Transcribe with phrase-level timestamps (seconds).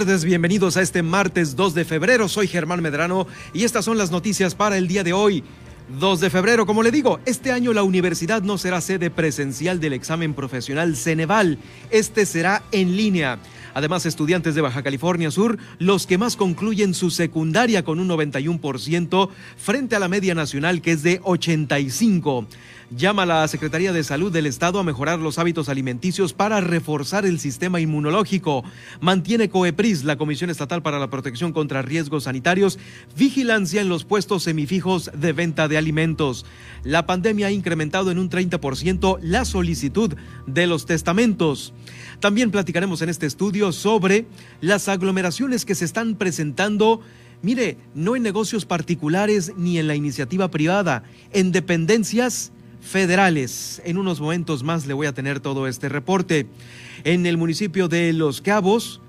[0.00, 2.28] Tardes, bienvenidos a este martes 2 de febrero.
[2.28, 5.44] Soy Germán Medrano y estas son las noticias para el día de hoy.
[6.00, 9.92] 2 de febrero, como le digo, este año la universidad no será sede presencial del
[9.92, 11.58] examen profesional Ceneval,
[11.90, 13.38] este será en línea.
[13.74, 19.28] Además, estudiantes de Baja California Sur, los que más concluyen su secundaria con un 91%
[19.56, 22.46] frente a la media nacional que es de 85%
[22.90, 27.26] llama a la Secretaría de Salud del Estado a mejorar los hábitos alimenticios para reforzar
[27.26, 28.64] el sistema inmunológico.
[29.00, 32.78] Mantiene COEPRIS, la Comisión Estatal para la Protección contra Riesgos Sanitarios,
[33.16, 36.46] vigilancia en los puestos semifijos de venta de alimentos.
[36.82, 40.14] La pandemia ha incrementado en un 30% la solicitud
[40.46, 41.72] de los testamentos.
[42.24, 44.24] También platicaremos en este estudio sobre
[44.62, 47.02] las aglomeraciones que se están presentando
[47.42, 51.02] Mire, no en negocios particulares ni en la iniciativa privada,
[51.34, 53.82] en dependencias federales.
[53.84, 56.46] En unos momentos más le voy a tener todo este reporte.
[57.04, 59.02] En el municipio de Los Cabos,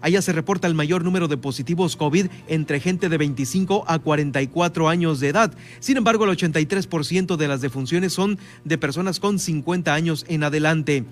[0.00, 4.88] Allá se reporta el mayor número de positivos COVID entre gente de 25 a 44
[4.88, 5.52] años de edad.
[5.80, 11.04] Sin embargo, el 83% de las defunciones son de personas con 50 años en adelante.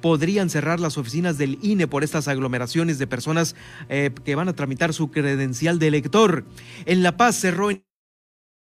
[0.00, 3.56] Podrían cerrar las oficinas del INE por estas aglomeraciones de personas
[3.88, 6.44] eh, que van a tramitar su credencial de elector.
[6.84, 7.82] En La Paz cerró en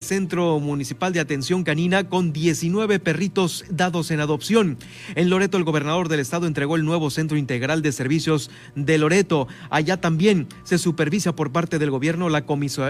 [0.04, 4.80] Centro Municipal de Atención Canina con 19 perritos dados en adopción.
[5.14, 9.48] En Loreto, el gobernador del estado entregó el nuevo Centro Integral de Servicios de Loreto.
[9.70, 12.44] Allá también se supervisa por parte del gobierno la,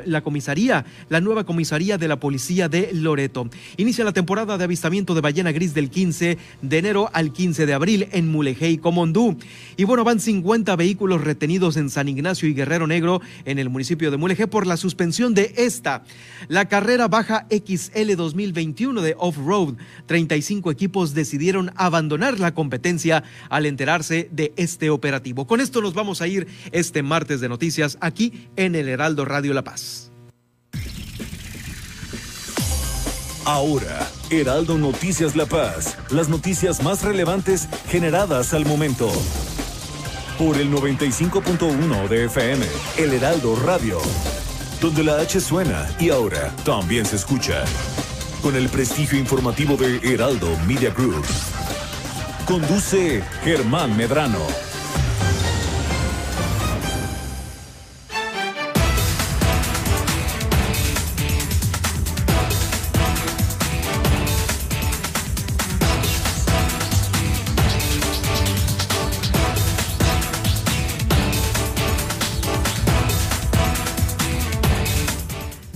[0.06, 3.50] la comisaría, la nueva comisaría de la Policía de Loreto.
[3.76, 7.74] Inicia la temporada de avistamiento de ballena gris del 15 de enero al 15 de
[7.74, 9.38] abril en Mulegé y Comondú.
[9.76, 14.12] Y bueno, van 50 vehículos retenidos en San Ignacio y Guerrero Negro en el municipio
[14.12, 16.06] de Mulegé por la suspensión de esta.
[16.48, 19.76] La carrera Baja XL 2021 de Off-Road.
[20.06, 25.48] 35 equipos decidieron abandonar la competencia al enterarse de este operativo.
[25.48, 29.54] Con esto nos vamos a ir este martes de noticias aquí en el Heraldo Radio
[29.54, 30.12] La Paz.
[33.46, 39.12] Ahora, Heraldo Noticias La Paz, las noticias más relevantes generadas al momento.
[40.38, 42.66] Por el 95.1 de FM,
[42.98, 44.00] El Heraldo Radio
[44.82, 47.64] donde la H suena y ahora también se escucha.
[48.42, 51.24] Con el prestigio informativo de Heraldo Media Group.
[52.48, 54.71] Conduce Germán Medrano.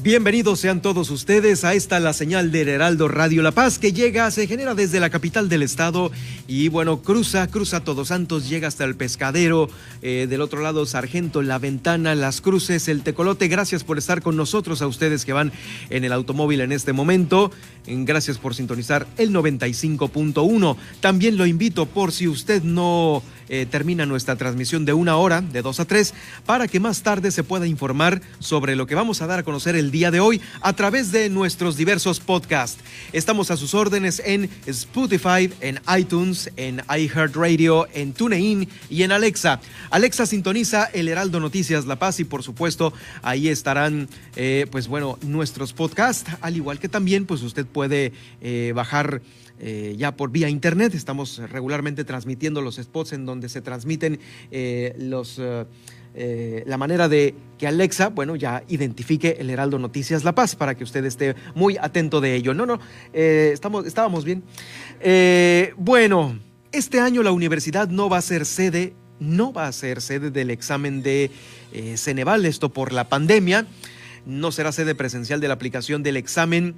[0.06, 4.30] Bienvenidos sean todos ustedes a esta la señal del Heraldo Radio La Paz que llega,
[4.30, 6.12] se genera desde la capital del estado
[6.48, 9.68] y bueno, cruza, cruza Todos Santos, llega hasta el pescadero,
[10.04, 13.48] eh, del otro lado Sargento, La Ventana, Las Cruces, El Tecolote.
[13.48, 15.52] Gracias por estar con nosotros, a ustedes que van
[15.90, 17.50] en el automóvil en este momento.
[17.88, 20.78] Gracias por sintonizar el 95.1.
[21.00, 25.62] También lo invito por si usted no eh, termina nuestra transmisión de una hora, de
[25.62, 26.14] dos a tres,
[26.46, 29.76] para que más tarde se pueda informar sobre lo que vamos a dar a conocer
[29.76, 32.82] el día de hoy a través de nuestros diversos podcasts.
[33.14, 39.60] Estamos a sus órdenes en Spotify, en iTunes, en iHeartRadio, en TuneIn y en Alexa.
[39.90, 45.18] Alexa sintoniza el Heraldo Noticias La Paz y por supuesto ahí estarán, eh, pues bueno,
[45.22, 49.22] nuestros podcasts, al igual que también pues usted puede eh, bajar
[49.60, 50.94] eh, ya por vía internet.
[50.96, 54.20] Estamos regularmente transmitiendo los spots en donde se transmiten
[54.52, 55.40] eh, los...
[56.18, 60.76] Eh, la manera de que Alexa, bueno, ya identifique el Heraldo Noticias La Paz para
[60.76, 62.53] que usted esté muy atento de ello.
[62.53, 62.79] No, no,
[63.12, 64.41] estamos, estábamos bien.
[65.76, 66.40] bueno,
[66.72, 70.52] este año la universidad no va a ser sede, no va a ser sede del
[70.52, 71.32] examen de
[71.97, 73.68] Ceneval, esto por la pandemia.
[74.26, 76.76] No será sede presencial de la aplicación del examen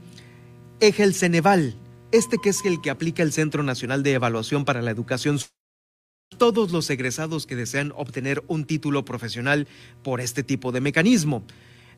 [0.79, 1.75] Egel Ceneval
[2.11, 5.39] este que es el que aplica el Centro Nacional de Evaluación para la Educación
[6.37, 9.67] todos los egresados que desean obtener un título profesional
[10.03, 11.43] por este tipo de mecanismo.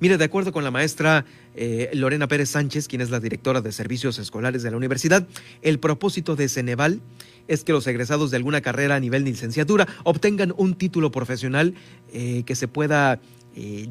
[0.00, 1.24] Mire, de acuerdo con la maestra
[1.54, 5.26] eh, Lorena Pérez Sánchez, quien es la directora de servicios escolares de la universidad,
[5.62, 7.00] el propósito de Ceneval
[7.48, 11.74] es que los egresados de alguna carrera a nivel de licenciatura obtengan un título profesional
[12.12, 13.20] eh, que se pueda
[13.54, 13.88] eh,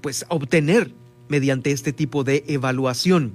[0.00, 0.92] pues, obtener
[1.28, 3.32] mediante este tipo de evaluación.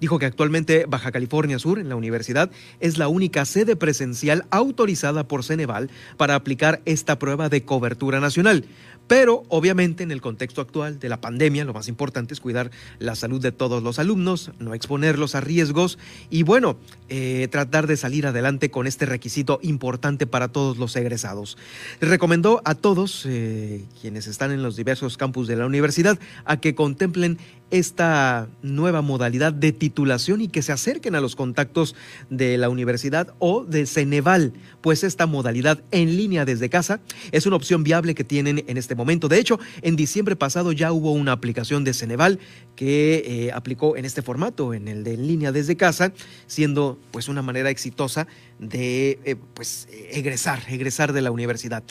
[0.00, 2.50] Dijo que actualmente Baja California Sur, en la universidad,
[2.80, 8.66] es la única sede presencial autorizada por Ceneval para aplicar esta prueba de cobertura nacional.
[9.06, 13.14] Pero obviamente en el contexto actual de la pandemia, lo más importante es cuidar la
[13.14, 16.76] salud de todos los alumnos, no exponerlos a riesgos y bueno,
[17.08, 21.56] eh, tratar de salir adelante con este requisito importante para todos los egresados.
[22.00, 26.74] Recomendó a todos eh, quienes están en los diversos campus de la universidad a que
[26.74, 27.38] contemplen
[27.70, 31.96] esta nueva modalidad de titulación y que se acerquen a los contactos
[32.30, 37.00] de la universidad o de Ceneval, pues esta modalidad en línea desde casa
[37.32, 39.28] es una opción viable que tienen en este momento.
[39.28, 42.38] De hecho, en diciembre pasado ya hubo una aplicación de Ceneval
[42.76, 46.12] que eh, aplicó en este formato, en el de en línea desde casa,
[46.46, 48.26] siendo pues una manera exitosa
[48.58, 51.82] de eh, pues egresar, egresar de la universidad.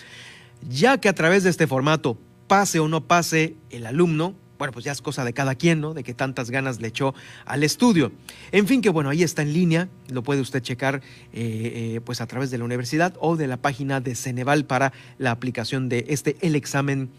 [0.70, 2.18] Ya que a través de este formato,
[2.48, 5.94] pase o no pase el alumno, bueno, pues ya es cosa de cada quien, ¿no?
[5.94, 7.14] De que tantas ganas le echó
[7.46, 8.12] al estudio.
[8.52, 11.02] En fin, que bueno, ahí está en línea, lo puede usted checar
[11.34, 14.94] eh, eh, pues a través de la universidad o de la página de Ceneval para
[15.18, 17.10] la aplicación de este, el examen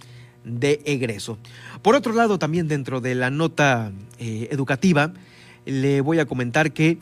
[0.45, 1.39] de egreso.
[1.83, 5.13] Por otro lado, también dentro de la nota eh, educativa,
[5.65, 6.99] le voy a comentar que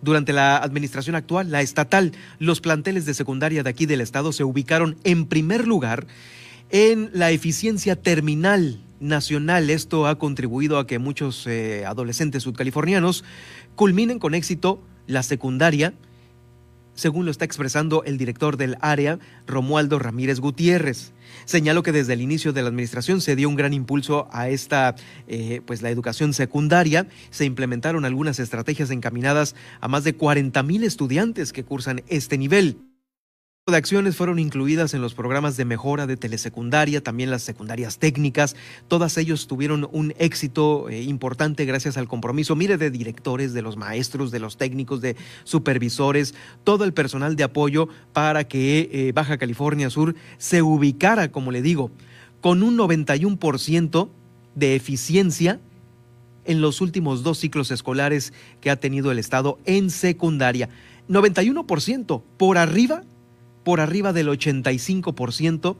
[0.00, 4.42] durante la administración actual, la estatal, los planteles de secundaria de aquí del estado se
[4.42, 6.06] ubicaron en primer lugar
[6.70, 9.68] en la eficiencia terminal nacional.
[9.70, 13.24] Esto ha contribuido a que muchos eh, adolescentes sudcalifornianos
[13.74, 15.94] culminen con éxito la secundaria,
[16.94, 21.12] según lo está expresando el director del área, Romualdo Ramírez Gutiérrez.
[21.44, 24.94] Señaló que desde el inicio de la administración se dio un gran impulso a esta,
[25.26, 27.08] eh, pues la educación secundaria.
[27.30, 32.76] Se implementaron algunas estrategias encaminadas a más de 40 mil estudiantes que cursan este nivel
[33.70, 38.56] de acciones fueron incluidas en los programas de mejora de telesecundaria, también las secundarias técnicas.
[38.88, 43.76] Todas ellos tuvieron un éxito eh, importante gracias al compromiso, mire, de directores, de los
[43.76, 45.14] maestros, de los técnicos, de
[45.44, 51.52] supervisores, todo el personal de apoyo para que eh, Baja California Sur se ubicara, como
[51.52, 51.92] le digo,
[52.40, 54.08] con un 91%
[54.56, 55.60] de eficiencia
[56.46, 60.68] en los últimos dos ciclos escolares que ha tenido el Estado en secundaria.
[61.08, 63.04] 91% por arriba
[63.64, 65.76] por arriba del 85%,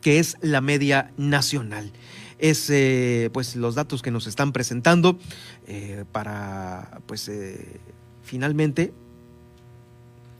[0.00, 1.92] que es la media nacional.
[2.38, 5.18] Es eh, pues los datos que nos están presentando
[5.66, 7.80] eh, para pues eh,
[8.22, 8.92] finalmente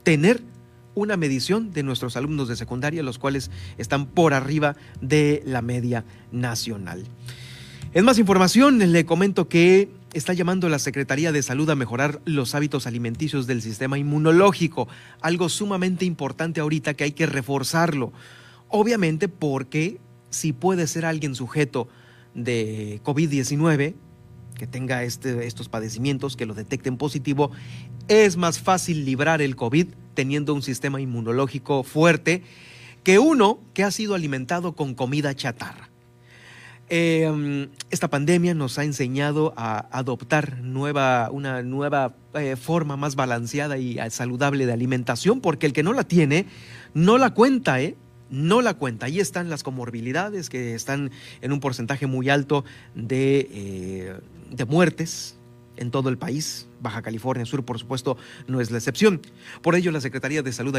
[0.03, 0.41] tener
[0.93, 6.05] una medición de nuestros alumnos de secundaria, los cuales están por arriba de la media
[6.31, 7.05] nacional.
[7.95, 12.53] En más información, le comento que está llamando la Secretaría de Salud a mejorar los
[12.53, 14.89] hábitos alimenticios del sistema inmunológico,
[15.21, 18.11] algo sumamente importante ahorita que hay que reforzarlo.
[18.67, 21.87] Obviamente porque si puede ser alguien sujeto
[22.33, 23.93] de COVID-19,
[24.55, 27.51] que tenga este, estos padecimientos, que lo detecten positivo,
[28.09, 32.43] es más fácil librar el COVID teniendo un sistema inmunológico fuerte
[33.05, 35.94] que uno que ha sido alimentado con comida chatarra.
[36.87, 43.79] Em, esta pandemia nos ha enseñado a adoptar nueva, una nueva eh, forma más balanceada
[43.79, 46.45] y eh, saludable de alimentación, porque el que no la tiene,
[46.93, 47.95] no la cuenta, ¿eh?
[48.29, 49.07] No la cuenta.
[49.07, 51.11] Ahí están las comorbilidades que están
[51.41, 54.19] en un porcentaje muy alto de, eh,
[54.51, 55.37] de muertes
[55.77, 56.67] en todo el país.
[56.81, 59.21] Baja California Sur, por supuesto, no es la excepción.
[59.61, 60.75] Por ello, la Secretaría de Salud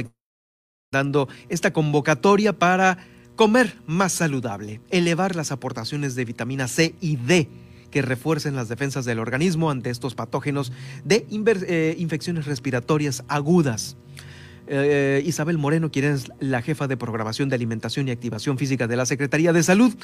[0.92, 2.98] dando esta convocatoria para
[3.36, 7.48] Comer más saludable, elevar las aportaciones de vitamina C y D
[7.90, 10.72] que refuercen las defensas del organismo ante estos patógenos
[11.04, 13.96] de eh, infecciones respiratorias agudas.
[14.68, 18.96] Eh, Isabel Moreno, quien es la jefa de programación de alimentación y activación física de
[18.96, 19.94] la Secretaría de Salud,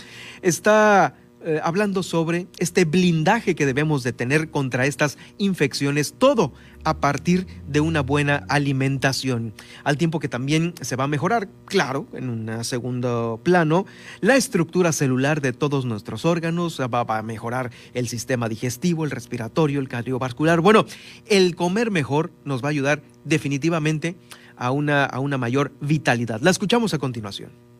[0.43, 6.52] está eh, hablando sobre este blindaje que debemos de tener contra estas infecciones, todo
[6.84, 9.52] a partir de una buena alimentación.
[9.84, 13.87] Al tiempo que también se va a mejorar, claro, en un segundo plano,
[14.20, 19.80] la estructura celular de todos nuestros órganos, va, a mejorar el sistema digestivo, el respiratorio,
[19.80, 20.61] el cardiovascular.
[20.61, 20.87] Bueno,
[21.26, 24.16] el comer mejor nos va a ayudar definitivamente
[24.56, 26.40] a una, a una mayor vitalidad.
[26.40, 27.72] La escuchamos a continuación.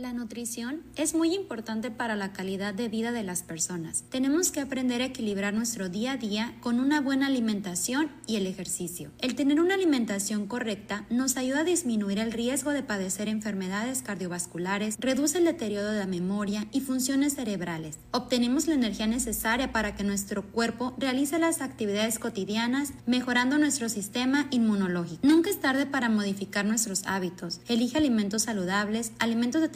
[0.00, 4.04] La nutrición es muy importante para la calidad de vida de las personas.
[4.08, 8.46] Tenemos que aprender a equilibrar nuestro día a día con una buena alimentación y el
[8.46, 9.10] ejercicio.
[9.18, 14.96] El tener una alimentación correcta nos ayuda a disminuir el riesgo de padecer enfermedades cardiovasculares,
[14.98, 17.98] reduce el deterioro de la memoria y funciones cerebrales.
[18.10, 24.46] Obtenemos la energía necesaria para que nuestro cuerpo realice las actividades cotidianas, mejorando nuestro sistema
[24.50, 25.26] inmunológico.
[25.26, 27.60] Nunca es tarde para modificar nuestros hábitos.
[27.68, 29.68] Elige alimentos saludables, alimentos de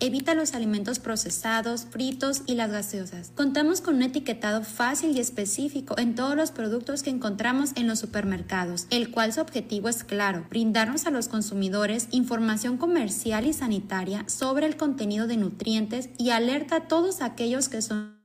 [0.00, 3.32] Evita los alimentos procesados, fritos y las gaseosas.
[3.34, 7.98] Contamos con un etiquetado fácil y específico en todos los productos que encontramos en los
[7.98, 14.24] supermercados, el cual su objetivo es claro, brindarnos a los consumidores información comercial y sanitaria
[14.28, 18.22] sobre el contenido de nutrientes y alerta a todos aquellos que son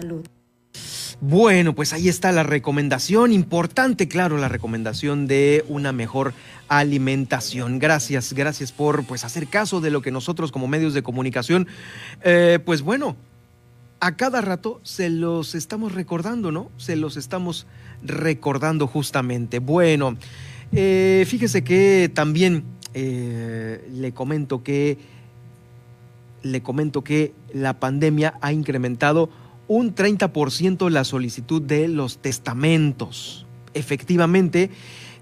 [0.00, 0.26] salud.
[1.20, 6.34] Bueno, pues ahí está la recomendación, importante, claro, la recomendación de una mejor
[6.68, 7.78] alimentación.
[7.78, 11.68] Gracias, gracias por pues hacer caso de lo que nosotros como medios de comunicación,
[12.22, 13.16] eh, pues bueno,
[14.00, 16.70] a cada rato se los estamos recordando, ¿no?
[16.76, 17.66] Se los estamos
[18.02, 19.58] recordando justamente.
[19.58, 20.18] Bueno,
[20.72, 24.98] eh, fíjese que también eh, le comento que
[26.42, 29.30] le comento que la pandemia ha incrementado
[29.68, 33.46] un 30% la solicitud de los testamentos.
[33.74, 34.70] Efectivamente,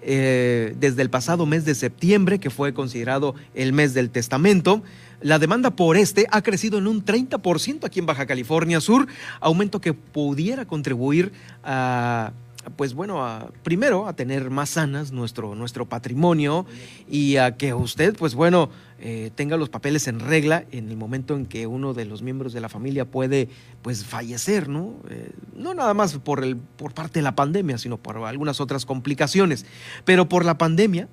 [0.02, 4.82] eh, desde el pasado mes de septiembre, que fue considerado el mes del testamento,
[5.22, 9.06] la demanda por este ha crecido en un 30% aquí en Baja California Sur,
[9.40, 11.32] aumento que pudiera contribuir
[11.62, 12.32] a
[12.76, 16.66] pues bueno, primero a tener más sanas nuestro, nuestro patrimonio
[17.08, 21.36] y a que usted, pues bueno, eh, tenga los papeles en regla en el momento
[21.36, 23.48] en que uno de los miembros de la familia puede
[23.82, 24.94] pues fallecer, ¿no?
[25.10, 28.86] Eh, no nada más por, el, por parte de la pandemia, sino por algunas otras
[28.86, 29.66] complicaciones.
[30.04, 31.08] Pero por la pandemia,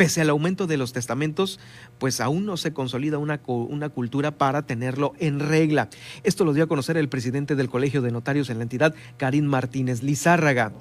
[0.00, 1.60] pese al aumento de los testamentos,
[1.98, 5.90] pues aún no se consolida una, una, cultura para tenerlo en regla.
[6.22, 9.44] Esto lo dio a conocer el presidente del Colegio de Notarios en la entidad, Karim
[9.44, 10.72] Martínez Lizárraga.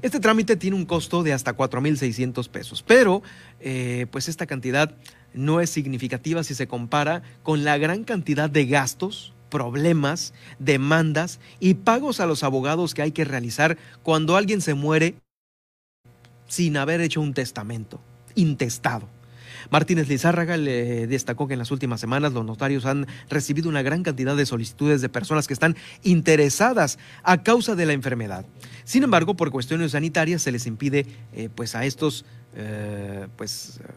[0.00, 3.20] Este trámite tiene un costo de hasta 4.600 pesos, pero
[3.58, 4.94] eh, pues esta cantidad
[5.34, 11.74] no es significativa si se compara con la gran cantidad de gastos problemas, demandas y
[11.74, 15.16] pagos a los abogados que hay que realizar cuando alguien se muere
[16.46, 18.00] sin haber hecho un testamento
[18.38, 19.08] intestado.
[19.70, 24.02] Martínez Lizárraga le destacó que en las últimas semanas los notarios han recibido una gran
[24.02, 28.46] cantidad de solicitudes de personas que están interesadas a causa de la enfermedad.
[28.84, 33.88] Sin embargo, por cuestiones sanitarias se les impide eh, pues a estos eh, pues eh,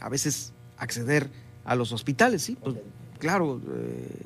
[0.00, 1.28] a veces acceder
[1.64, 2.56] a los hospitales, ¿sí?
[2.62, 2.76] Pues,
[3.18, 3.60] claro,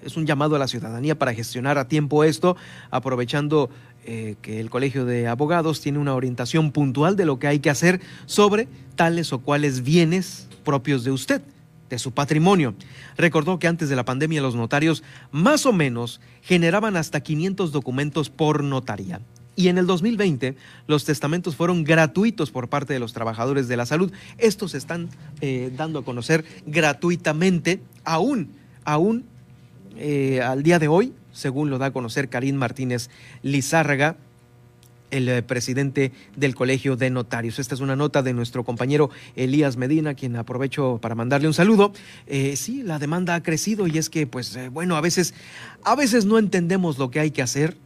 [0.02, 2.56] es un llamado a la ciudadanía para gestionar a tiempo esto,
[2.90, 3.70] aprovechando
[4.04, 7.70] eh, que el Colegio de Abogados tiene una orientación puntual de lo que hay que
[7.70, 8.66] hacer sobre
[8.96, 11.40] tales o cuales bienes propios de usted,
[11.88, 12.74] de su patrimonio.
[13.16, 18.28] Recordó que antes de la pandemia los notarios más o menos generaban hasta 500 documentos
[18.28, 19.20] por notaría.
[19.54, 20.56] Y en el 2020
[20.86, 24.12] los testamentos fueron gratuitos por parte de los trabajadores de la salud.
[24.38, 28.50] Estos se están eh, dando a conocer gratuitamente aún,
[28.84, 29.26] aún
[29.96, 33.10] eh, al día de hoy según lo da a conocer Karim Martínez
[33.42, 34.16] Lizárraga,
[35.12, 37.60] el eh, presidente del Colegio de Notarios.
[37.60, 41.92] Esta es una nota de nuestro compañero Elías Medina, quien aprovecho para mandarle un saludo.
[42.26, 45.34] Eh, sí, la demanda ha crecido y es que, pues, eh, bueno, a veces,
[45.84, 47.76] a veces no entendemos lo que hay que hacer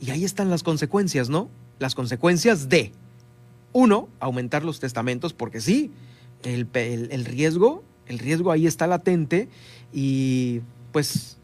[0.00, 1.48] y ahí están las consecuencias, ¿no?
[1.78, 2.92] Las consecuencias de,
[3.72, 5.90] uno, aumentar los testamentos, porque sí,
[6.42, 9.48] el, el riesgo, el riesgo ahí está latente
[9.92, 10.62] y,
[10.92, 11.35] pues,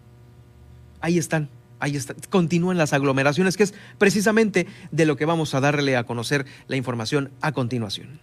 [1.02, 5.60] ahí están, ahí están, continúan las aglomeraciones, que es precisamente de lo que vamos a
[5.60, 8.20] darle a conocer la información a continuación.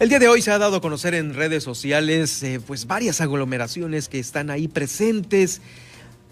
[0.00, 3.20] El día de hoy se ha dado a conocer en redes sociales eh, pues varias
[3.20, 5.60] aglomeraciones que están ahí presentes.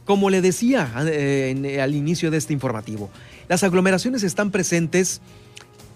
[0.08, 3.10] Como le decía eh, al inicio de este informativo,
[3.46, 5.20] las aglomeraciones están presentes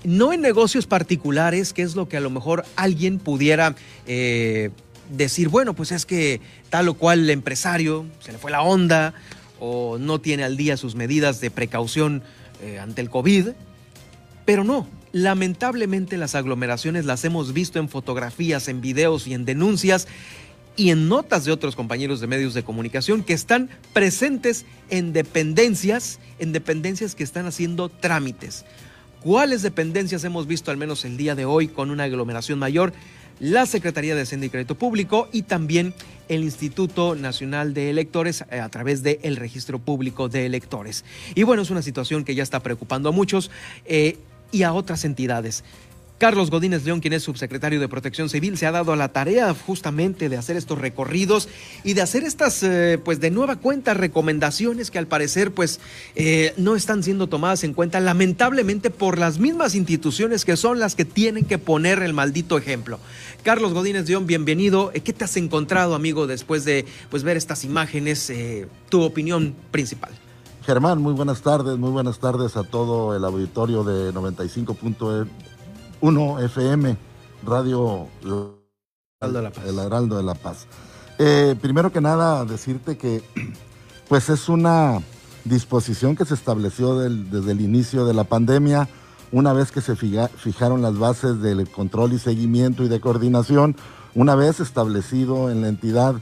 [0.04, 3.74] no en negocios particulares, que es lo que a lo mejor alguien pudiera
[4.06, 4.68] eh,
[5.10, 9.14] decir, bueno, pues es que tal o cual empresario se le fue la onda
[9.58, 12.22] o no tiene al día sus medidas de precaución
[12.78, 13.52] ante el COVID,
[14.44, 20.08] pero no, Lamentablemente las aglomeraciones las hemos visto en fotografías, en videos y en denuncias
[20.76, 26.18] y en notas de otros compañeros de medios de comunicación que están presentes en dependencias,
[26.38, 28.64] en dependencias que están haciendo trámites.
[29.22, 32.92] ¿Cuáles dependencias hemos visto al menos el día de hoy con una aglomeración mayor?
[33.38, 35.94] La Secretaría de Hacienda y Crédito Público y también
[36.28, 41.04] el Instituto Nacional de Electores eh, a través del Registro Público de Electores.
[41.34, 43.50] Y bueno, es una situación que ya está preocupando a muchos.
[43.84, 44.18] Eh,
[44.52, 45.64] y a otras entidades.
[46.22, 49.52] Carlos Godínez León, quien es subsecretario de Protección Civil, se ha dado a la tarea
[49.52, 51.48] justamente de hacer estos recorridos
[51.82, 55.80] y de hacer estas, eh, pues de nueva cuenta, recomendaciones que al parecer, pues,
[56.14, 60.94] eh, no están siendo tomadas en cuenta, lamentablemente por las mismas instituciones que son las
[60.94, 63.00] que tienen que poner el maldito ejemplo.
[63.42, 64.92] Carlos Godínez León, bienvenido.
[64.94, 68.32] Eh, ¿Qué te has encontrado, amigo, después de pues, ver estas imágenes?
[68.88, 70.12] tu opinión principal.
[70.64, 74.12] Germán, muy buenas tardes, muy buenas tardes a todo el auditorio de
[76.02, 76.96] 95.1 FM,
[77.46, 78.08] Radio
[79.20, 80.66] El Heraldo de la Paz.
[81.18, 83.22] Eh, primero que nada, decirte que
[84.08, 85.00] pues es una
[85.44, 88.88] disposición que se estableció desde el inicio de la pandemia,
[89.30, 93.76] una vez que se fijaron las bases del control y seguimiento y de coordinación,
[94.14, 96.16] una vez establecido en la entidad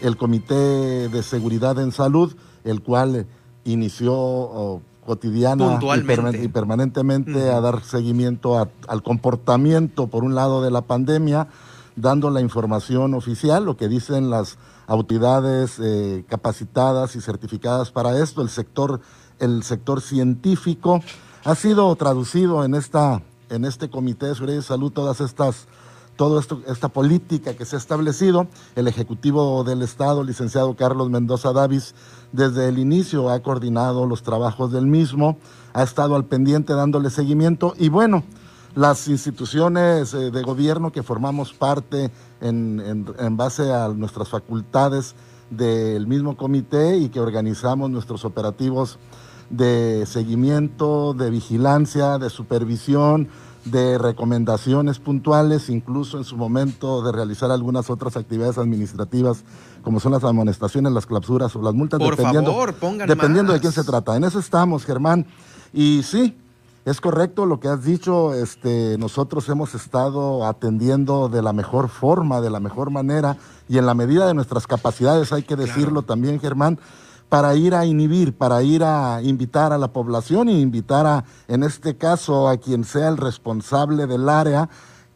[0.00, 3.26] el Comité de Seguridad en Salud, el cual
[3.64, 8.58] inició cotidiana y, permanentemente a dar seguimiento
[8.88, 11.48] al comportamiento, por un lado, de la pandemia,
[11.94, 18.42] dando la información oficial, lo que dicen las autoridades eh, capacitadas y certificadas para esto,
[18.42, 19.00] el sector,
[19.38, 21.00] el sector científico.
[21.44, 25.66] Ha sido traducido en, esta, en este Comité de Seguridad y Salud todas estas
[26.16, 28.48] toda esta política que se ha establecido.
[28.74, 31.94] El Ejecutivo del Estado, licenciado Carlos Mendoza Davis,
[32.32, 35.38] desde el inicio ha coordinado los trabajos del mismo,
[35.72, 38.24] ha estado al pendiente dándole seguimiento y bueno,
[38.74, 42.10] las instituciones eh, de gobierno que formamos parte
[42.40, 45.14] en, en base a nuestras facultades
[45.50, 48.98] del mismo comité y que organizamos nuestros operativos
[49.50, 53.28] de seguimiento, de vigilancia, de supervisión,
[53.66, 59.44] de recomendaciones puntuales, incluso en su momento de realizar algunas otras actividades administrativas,
[59.82, 62.54] como son las amonestaciones, las clausuras o las multas, dependiendo,
[63.06, 64.16] dependiendo de quién se trata.
[64.16, 65.26] En eso estamos, Germán.
[65.72, 66.36] Y sí,
[66.84, 68.34] es correcto lo que has dicho.
[68.34, 73.36] Este, nosotros hemos estado atendiendo de la mejor forma, de la mejor manera,
[73.68, 76.78] y en la medida de nuestras capacidades, hay que decirlo también, Germán
[77.28, 81.62] para ir a inhibir, para ir a invitar a la población e invitar a, en
[81.62, 84.68] este caso, a quien sea el responsable del área,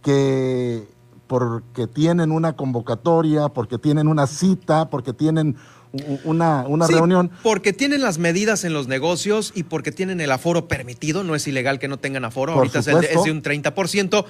[0.02, 0.88] que
[1.26, 5.56] porque tienen una convocatoria, porque tienen una cita, porque tienen
[6.24, 7.30] una, una reunión.
[7.44, 11.46] Porque tienen las medidas en los negocios y porque tienen el aforo permitido, no es
[11.46, 14.24] ilegal que no tengan aforo, ahorita es de, es de un 30%.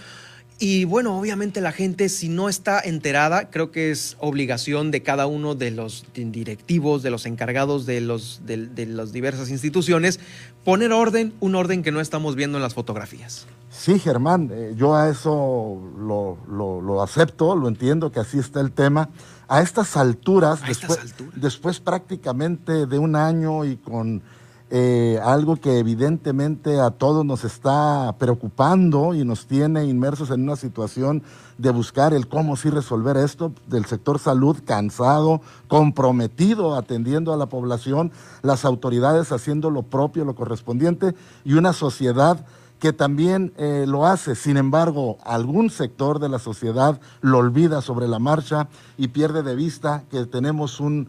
[0.63, 5.27] Y bueno, obviamente la gente, si no está enterada, creo que es obligación de cada
[5.27, 10.21] uno de los directivos, de los encargados de, los, de, las diversas instituciones,
[10.63, 13.47] poner orden, un orden que no estamos viendo en las fotografías.
[13.71, 18.73] Sí, Germán, eh, yo a eso lo, lo, acepto, lo entiendo que así está el
[18.73, 19.09] tema.
[19.49, 20.99] A estas alturas, después,
[21.37, 24.23] después prácticamente de un año y con
[24.73, 30.55] eh, algo que evidentemente a todos nos está preocupando y nos tiene inmersos en una
[30.55, 31.25] situación
[31.59, 37.47] de buscar el cómo sí resolver esto, del sector salud cansado, comprometido atendiendo a la
[37.47, 42.47] población, las autoridades haciendo lo propio, lo correspondiente y una sociedad
[42.79, 44.37] que también eh, lo hace.
[44.37, 49.57] Sin embargo, algún sector de la sociedad lo olvida sobre la marcha y pierde de
[49.57, 51.09] vista que tenemos un,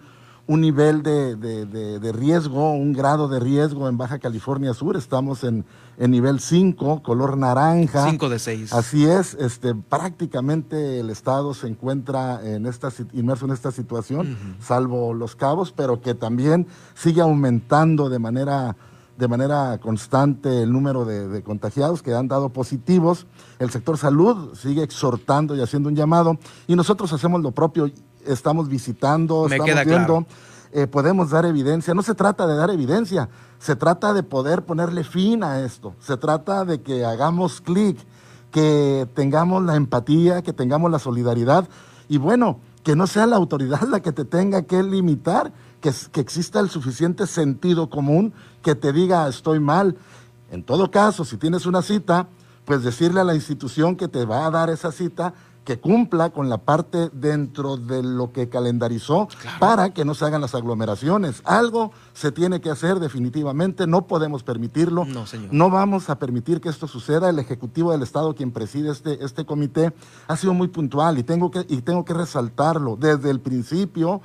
[0.52, 4.98] un nivel de, riesgo, un grado de riesgo en Baja California Sur.
[4.98, 5.64] Estamos en,
[5.98, 8.10] nivel 5, color naranja.
[8.10, 8.74] 5 de 6.
[8.74, 15.14] Así es, este, prácticamente el Estado se encuentra en esta, inmerso en esta situación, salvo
[15.14, 18.76] los cabos, pero que también sigue aumentando de manera
[19.18, 23.28] de manera constante el número de, contagiados que han dado positivos.
[23.60, 27.92] El sector salud sigue exhortando y haciendo un llamado y nosotros hacemos lo propio
[28.26, 30.26] estamos visitando, estamos viendo,
[30.72, 31.94] eh, podemos dar evidencia.
[31.94, 33.30] No se trata de dar evidencia,
[33.60, 37.98] se trata de poder ponerle fin a esto, se trata de que hagamos clic,
[38.52, 41.68] que tengamos la empatía, que tengamos la solidaridad
[42.10, 46.22] y bueno, que no sea la autoridad la que te tenga que limitar, que, que
[46.22, 49.98] exista el suficiente sentido común que te diga estoy mal.
[50.52, 52.28] En todo caso, si tienes una cita,
[52.66, 55.34] pues decirle a la institución que te va a dar esa cita
[55.72, 60.42] que cumpla con la parte dentro de lo que calendarizó para que no se hagan
[60.42, 61.42] las aglomeraciones.
[61.46, 65.06] Algo se tiene que hacer definitivamente, no podemos permitirlo.
[65.06, 65.54] No, señor.
[65.54, 67.30] No vamos a permitir que esto suceda.
[67.30, 69.94] El Ejecutivo del Estado, quien preside este, este comité,
[70.28, 72.98] ha sido muy puntual y tengo, que, y tengo que resaltarlo.
[72.98, 74.22] Desde el principio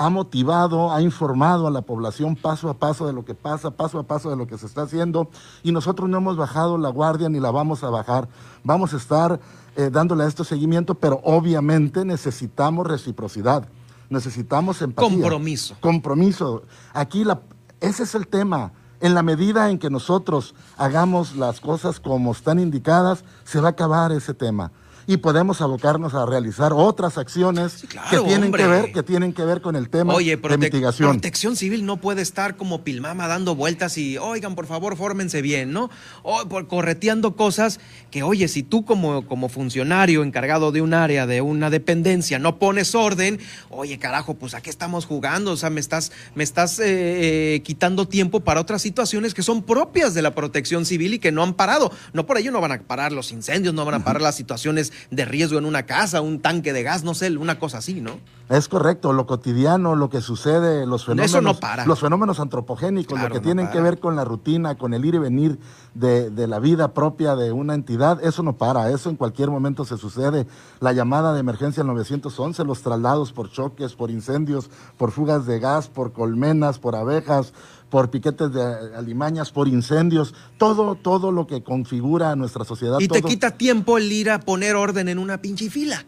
[0.00, 3.98] ha motivado, ha informado a la población paso a paso de lo que pasa, paso
[3.98, 5.28] a paso de lo que se está haciendo
[5.62, 8.26] y nosotros no hemos bajado la guardia ni la vamos a bajar.
[8.64, 9.40] Vamos a estar
[9.80, 13.66] eh, dándole a esto seguimiento, pero obviamente necesitamos reciprocidad,
[14.10, 15.08] necesitamos empatía.
[15.08, 15.76] Compromiso.
[15.80, 16.62] Compromiso.
[16.92, 17.40] Aquí la,
[17.80, 18.72] ese es el tema.
[19.00, 23.70] En la medida en que nosotros hagamos las cosas como están indicadas, se va a
[23.70, 24.70] acabar ese tema
[25.06, 29.60] y podemos abocarnos a realizar otras acciones que tienen que ver que tienen que ver
[29.60, 31.10] con el tema de mitigación.
[31.10, 35.72] Protección civil no puede estar como pilmama dando vueltas y oigan por favor fórmense bien,
[35.72, 35.90] ¿no?
[36.22, 41.26] O por correteando cosas que oye si tú como como funcionario encargado de un área
[41.26, 45.80] de una dependencia no pones orden, oye carajo pues aquí estamos jugando, o sea me
[45.80, 50.34] estás me estás eh, eh, quitando tiempo para otras situaciones que son propias de la
[50.34, 51.92] protección civil y que no han parado.
[52.12, 54.89] No por ello no van a parar los incendios, no van a parar las situaciones
[55.10, 58.18] de riesgo en una casa, un tanque de gas, no sé, una cosa así, ¿no?
[58.50, 61.86] Es correcto, lo cotidiano, lo que sucede, los fenómenos, Eso no para.
[61.86, 65.18] los fenómenos antropogénicos, lo que tienen que ver con la rutina, con el ir y
[65.18, 65.60] venir
[65.94, 69.84] de, de, la vida propia de una entidad, eso no para, eso en cualquier momento
[69.84, 70.48] se sucede.
[70.80, 75.60] La llamada de emergencia al 911, los traslados por choques, por incendios, por fugas de
[75.60, 77.52] gas, por colmenas, por abejas,
[77.90, 82.98] por piquetes de alimañas, por incendios, todo, todo lo que configura nuestra sociedad.
[83.00, 86.04] Y te quita tiempo el ir a poner orden en una pinche fila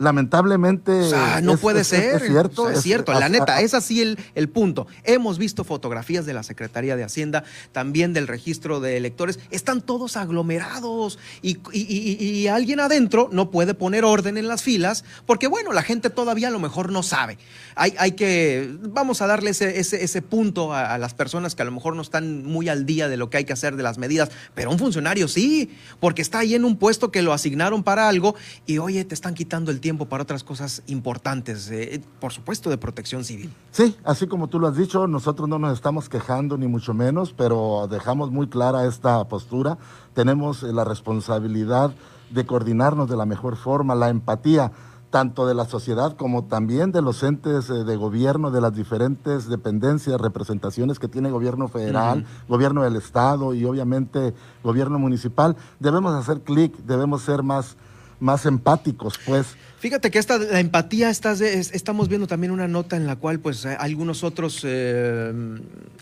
[0.00, 1.10] lamentablemente.
[1.42, 2.16] no puede ser.
[2.16, 2.70] Es, cierto.
[2.70, 4.86] es, cierto, la neta, es así el, el, punto.
[5.04, 9.38] Hemos visto fotografías de la Secretaría de Hacienda, también del registro de electores.
[9.50, 15.46] Están todos aglomerados y, y, alguien adentro no puede poner orden en las filas porque,
[15.46, 17.38] bueno, la gente todavía a lo mejor no sabe.
[17.76, 18.74] Hay, hay que.
[18.80, 21.94] Vamos a darle ese, ese, ese punto a, a, las personas que a lo mejor
[21.94, 24.70] no están muy al día de lo que hay que hacer de las medidas, pero
[24.70, 28.34] un funcionario sí, porque está ahí en un puesto que lo asignaron para algo
[28.66, 32.78] y, oye, te están quitando el tiempo para otras cosas importantes, eh, por supuesto de
[32.78, 33.52] protección civil.
[33.70, 37.32] Sí, así como tú lo has dicho, nosotros no nos estamos quejando ni mucho menos,
[37.32, 39.78] pero dejamos muy clara esta postura.
[40.14, 41.92] Tenemos eh, la responsabilidad
[42.30, 44.72] de coordinarnos de la mejor forma, la empatía
[45.10, 49.48] tanto de la sociedad como también de los entes eh, de gobierno, de las diferentes
[49.48, 55.56] dependencias, representaciones que tiene gobierno federal, gobierno del Estado y obviamente gobierno municipal.
[55.80, 57.76] Debemos hacer clic, debemos ser más,
[58.20, 59.56] más empáticos, pues.
[59.80, 63.74] Fíjate que esta la empatía estamos viendo también una nota en la cual pues eh,
[63.80, 65.32] algunos otros eh,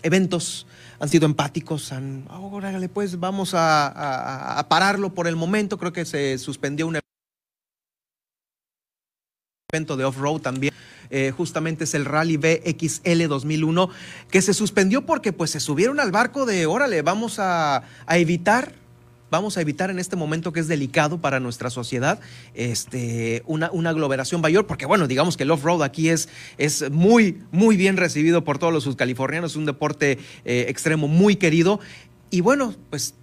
[0.03, 0.67] eventos
[0.99, 2.59] han sido empáticos, han, oh,
[2.93, 6.99] pues vamos a, pararlo por el momento, creo que se suspendió un
[9.71, 10.73] evento de off-road también,
[11.09, 13.89] eh, justamente es el Rally BXL 2001,
[14.29, 18.73] que se suspendió porque pues se subieron al barco de, órale, vamos a evitar
[19.31, 22.19] vamos a evitar en este momento que es delicado para nuestra sociedad
[22.53, 27.41] este, una, una aglomeración mayor, porque bueno, digamos que el off-road aquí es, es muy,
[27.51, 31.79] muy bien recibido por todos los subcalifornianos, un deporte eh, extremo muy querido.
[32.29, 33.15] Y bueno, pues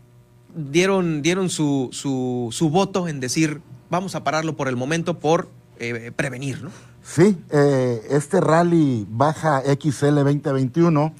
[0.54, 5.48] dieron, dieron su, su, su, voto en decir, vamos a pararlo por el momento por
[5.78, 6.70] eh, prevenir, ¿no?
[7.02, 11.14] Sí, eh, este rally Baja XL 2021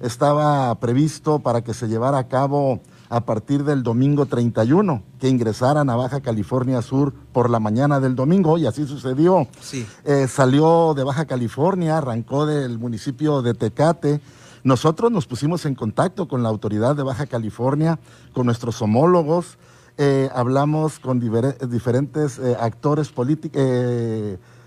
[0.00, 2.80] estaba previsto para que se llevara a cabo
[3.12, 8.16] a partir del domingo 31, que ingresaran a Baja California Sur por la mañana del
[8.16, 9.46] domingo, y así sucedió.
[9.60, 9.86] Sí.
[10.06, 14.22] Eh, salió de Baja California, arrancó del municipio de Tecate.
[14.64, 17.98] Nosotros nos pusimos en contacto con la autoridad de Baja California,
[18.32, 19.58] con nuestros homólogos,
[19.98, 23.60] eh, hablamos con diferentes eh, actores políticos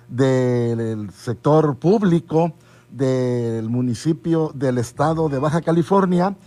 [0.08, 2.54] del sector público,
[2.92, 6.38] del municipio, del estado de Baja California,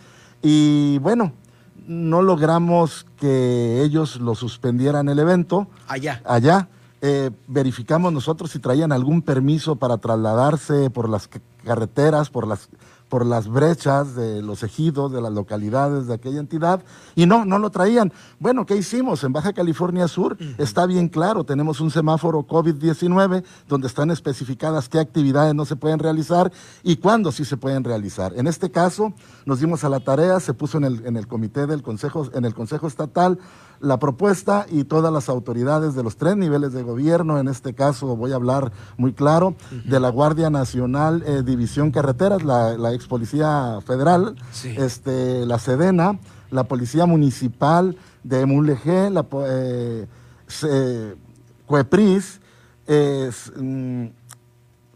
[0.40, 1.32] y bueno,
[1.88, 5.66] no logramos que ellos lo suspendieran el evento.
[5.88, 6.22] Allá.
[6.24, 6.68] Allá.
[7.00, 11.28] Eh, verificamos nosotros si traían algún permiso para trasladarse por las
[11.64, 12.68] carreteras, por las,
[13.08, 16.82] por las brechas de los ejidos, de las localidades de aquella entidad,
[17.14, 18.12] y no, no lo traían.
[18.38, 19.24] Bueno, ¿qué hicimos?
[19.24, 24.98] En Baja California Sur está bien claro, tenemos un semáforo COVID-19 donde están especificadas qué
[24.98, 28.32] actividades no se pueden realizar y cuándo sí se pueden realizar.
[28.36, 29.12] En este caso,
[29.44, 32.44] nos dimos a la tarea, se puso en el, en el comité del Consejo, en
[32.44, 33.38] el Consejo Estatal,
[33.80, 38.16] la propuesta y todas las autoridades de los tres niveles de gobierno, en este caso
[38.16, 43.78] voy a hablar muy claro, de la Guardia Nacional eh, División Carreteras, la, ex Policía
[43.86, 44.36] Federal,
[44.76, 46.18] este, la Sedena,
[46.50, 50.06] la Policía Municipal de Mulegé, la eh,
[51.66, 52.40] Cuepris,
[53.56, 54.06] mm,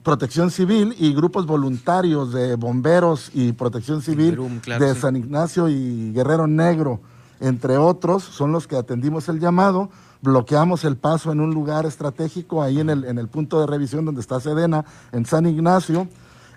[0.03, 6.49] Protección Civil y grupos voluntarios de bomberos y protección civil de San Ignacio y Guerrero
[6.49, 7.01] Negro
[7.43, 9.91] entre otros, son los que atendimos el llamado,
[10.23, 14.05] bloqueamos el paso en un lugar estratégico, ahí en el, en el punto de revisión
[14.05, 16.07] donde está Sedena, en San Ignacio,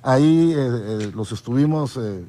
[0.03, 2.23] ahí eh, eh, los estuvimos eh,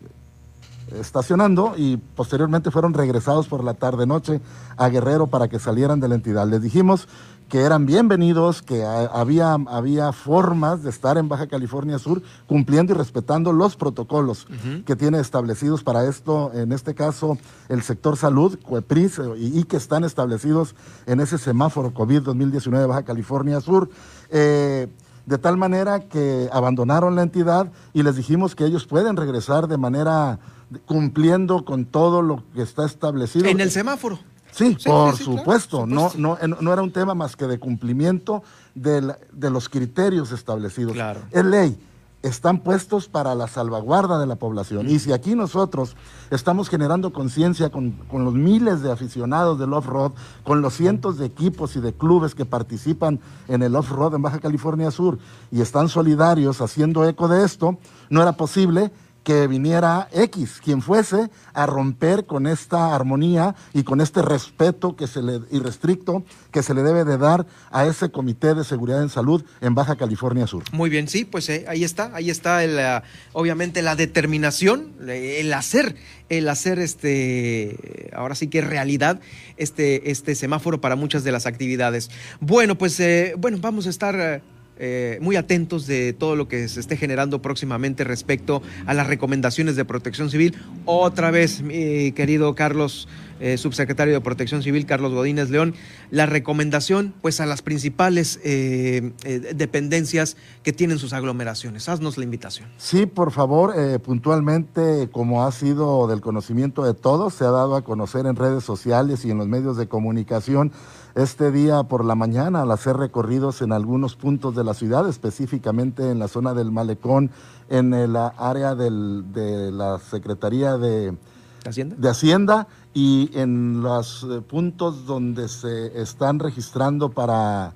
[0.99, 4.41] estacionando y posteriormente fueron regresados por la tarde-noche
[4.79, 6.49] a Guerrero para que salieran de la entidad.
[6.49, 7.09] Les dijimos
[7.49, 12.97] que eran bienvenidos, que había, había formas de estar en Baja California Sur cumpliendo y
[12.97, 14.47] respetando los protocolos
[14.85, 20.05] que tiene establecidos para esto, en este caso el sector salud, CUEPRIS, y, que están
[20.05, 20.75] establecidos
[21.07, 23.89] en ese semáforo COVID 2019 de Baja California Sur.
[24.31, 24.89] Eh,
[25.27, 29.77] de tal manera que abandonaron la entidad y les dijimos que ellos pueden regresar de
[29.77, 30.39] manera
[30.85, 33.47] cumpliendo con todo lo que está establecido.
[33.47, 34.21] En el semáforo.
[34.57, 35.87] Sí, por supuesto.
[35.87, 38.43] No, no, no era un tema más que de cumplimiento
[38.75, 40.95] de, de los criterios establecidos.
[40.95, 41.21] Claro.
[41.31, 41.79] Es ley.
[42.23, 44.89] Están puestos para la salvaguarda de la población.
[44.89, 45.95] Y si aquí nosotros
[46.31, 51.27] estamos generando conciencia con, con, los miles de aficionados del off-road, con los cientos de
[51.27, 55.19] equipos y de clubes que participan en el off-road en Baja California Sur
[55.53, 58.91] y están solidarios haciendo eco de esto, no era posible
[59.27, 65.09] que viniera X, quien fuese, a romper con esta armonía y con este respeto que
[65.09, 69.09] se le, irrestricto que se le debe de dar a ese Comité de Seguridad en
[69.09, 70.63] Salud en Baja California Sur.
[70.71, 75.53] Muy bien, sí, pues eh, ahí está, ahí está el, ah, obviamente la determinación, el
[75.55, 75.97] hacer,
[76.29, 79.19] el hacer este, ahora sí que realidad
[79.57, 82.13] este, este semáforo para muchas de las actividades.
[82.39, 84.41] Bueno, pues eh, bueno, vamos a estar eh,
[84.79, 89.75] eh, muy atentos de todo lo que se esté generando próximamente respecto a las recomendaciones
[89.75, 90.55] de protección civil.
[90.85, 93.09] Otra vez, mi querido Carlos,
[93.41, 95.75] eh, subsecretario de Protección Civil, Carlos Godínez León,
[96.11, 99.13] la recomendación pues a las principales eh,
[99.55, 101.89] dependencias que tienen sus aglomeraciones.
[101.89, 102.69] Haznos la invitación.
[102.79, 107.83] Sí, por favor, puntualmente, como ha sido del conocimiento de todos, se ha dado a
[107.83, 110.73] conocer en redes sociales y en los medios de comunicación
[111.17, 116.11] este día por la mañana al hacer recorridos en algunos puntos de la ciudad, específicamente
[116.11, 117.31] en la zona del Malecón,
[117.71, 121.17] en el área de la Secretaría de
[121.65, 127.73] Hacienda, de Hacienda y en los eh, puntos donde se están registrando para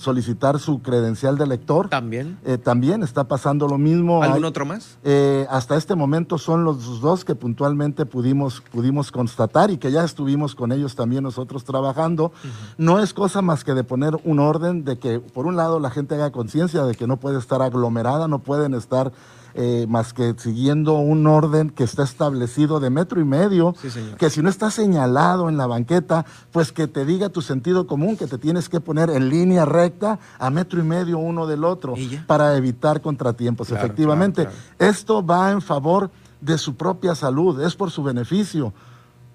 [0.00, 1.88] solicitar su credencial de lector.
[1.88, 2.38] También.
[2.44, 4.22] Eh, también está pasando lo mismo.
[4.22, 4.96] ¿Algún otro más?
[5.04, 10.02] Eh, hasta este momento son los dos que puntualmente pudimos, pudimos constatar y que ya
[10.02, 12.32] estuvimos con ellos también nosotros trabajando.
[12.78, 15.90] No es cosa más que de poner un orden de que, por un lado, la
[15.90, 19.12] gente haga conciencia de que no puede estar aglomerada, no pueden estar
[19.54, 23.74] eh, más que siguiendo un orden que está establecido de metro y medio,
[24.18, 28.16] que si no está señalado en la banqueta, pues que te diga tu sentido común,
[28.16, 31.94] que te tienes que poner en línea recta a metro y medio uno del otro
[32.26, 33.70] para evitar contratiempos.
[33.70, 36.10] Efectivamente, esto va en favor
[36.40, 38.72] de su propia salud, es por su beneficio.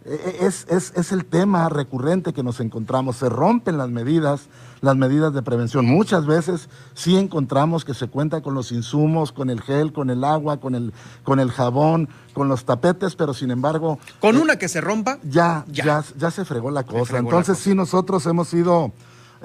[0.06, 3.16] Es, es, es, el tema recurrente que nos encontramos.
[3.16, 4.50] Se rompen las medidas,
[4.82, 5.88] las medidas de prevención.
[5.88, 10.24] Muchas veces sí encontramos que se cuenta con los insumos, con el gel, con el
[10.24, 13.98] agua, con el, con el jabón, con los tapetes, pero sin embargo...
[14.20, 15.18] Con eh, una que se rompa.
[15.24, 17.18] Ya, ya, ya, se fregó la cosa.
[17.18, 18.94] Entonces sí nosotros hemos sido...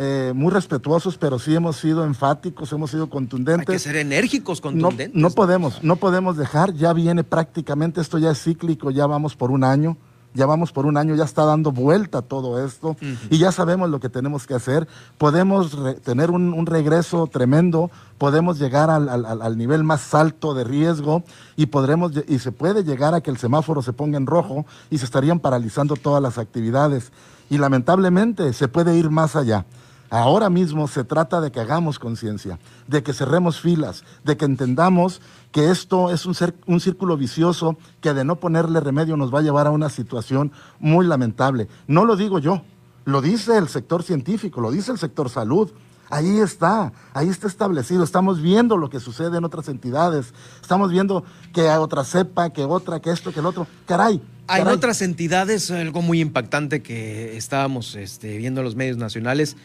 [0.03, 3.69] Eh, muy respetuosos, pero sí hemos sido enfáticos, hemos sido contundentes.
[3.69, 5.15] Hay que ser enérgicos, contundentes.
[5.15, 9.37] No, no podemos, no podemos dejar, ya viene prácticamente, esto ya es cíclico, ya vamos
[9.37, 9.99] por un año
[10.33, 12.97] ya vamos por un año, ya está dando vuelta todo esto
[13.31, 14.87] y ya sabemos lo que tenemos que hacer.
[15.19, 21.25] Podemos tener un, regreso tremendo, podemos llegar al, nivel más alto de riesgo
[21.57, 24.99] y, podremos, y se puede llegar a que el semáforo se ponga en rojo y
[24.99, 27.13] se estarían paralizando todas las actividades.
[27.49, 29.67] Y lamentablemente se puede ir más allá.
[30.11, 35.21] Ahora mismo se trata de que hagamos conciencia, de que cerremos filas, de que entendamos
[35.53, 36.35] que esto es un,
[36.67, 40.53] un, círculo vicioso que de no ponerle remedio nos va a llevar a una situación
[40.79, 41.69] muy lamentable.
[41.87, 42.63] No lo digo yo,
[43.05, 45.71] lo dice el sector científico, lo dice el sector salud.
[46.09, 48.03] Ahí está, ahí está establecido.
[48.03, 50.35] Estamos viendo lo que sucede en otras entidades.
[50.61, 53.67] Estamos viendo que hay otra cepa, que otra, que esto, que el otro.
[53.87, 54.21] Caray.
[54.49, 59.57] Hay otras entidades, algo muy impactante que estábamos este, viendo en los medios nacionales.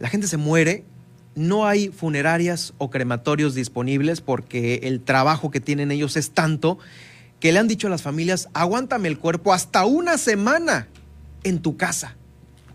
[0.00, 0.84] La gente se muere
[1.34, 6.78] no hay funerarias o crematorios disponibles porque el trabajo que tienen ellos es tanto
[7.40, 10.86] que le han dicho a las familias, aguántame el cuerpo hasta una semana
[11.42, 12.16] en tu casa.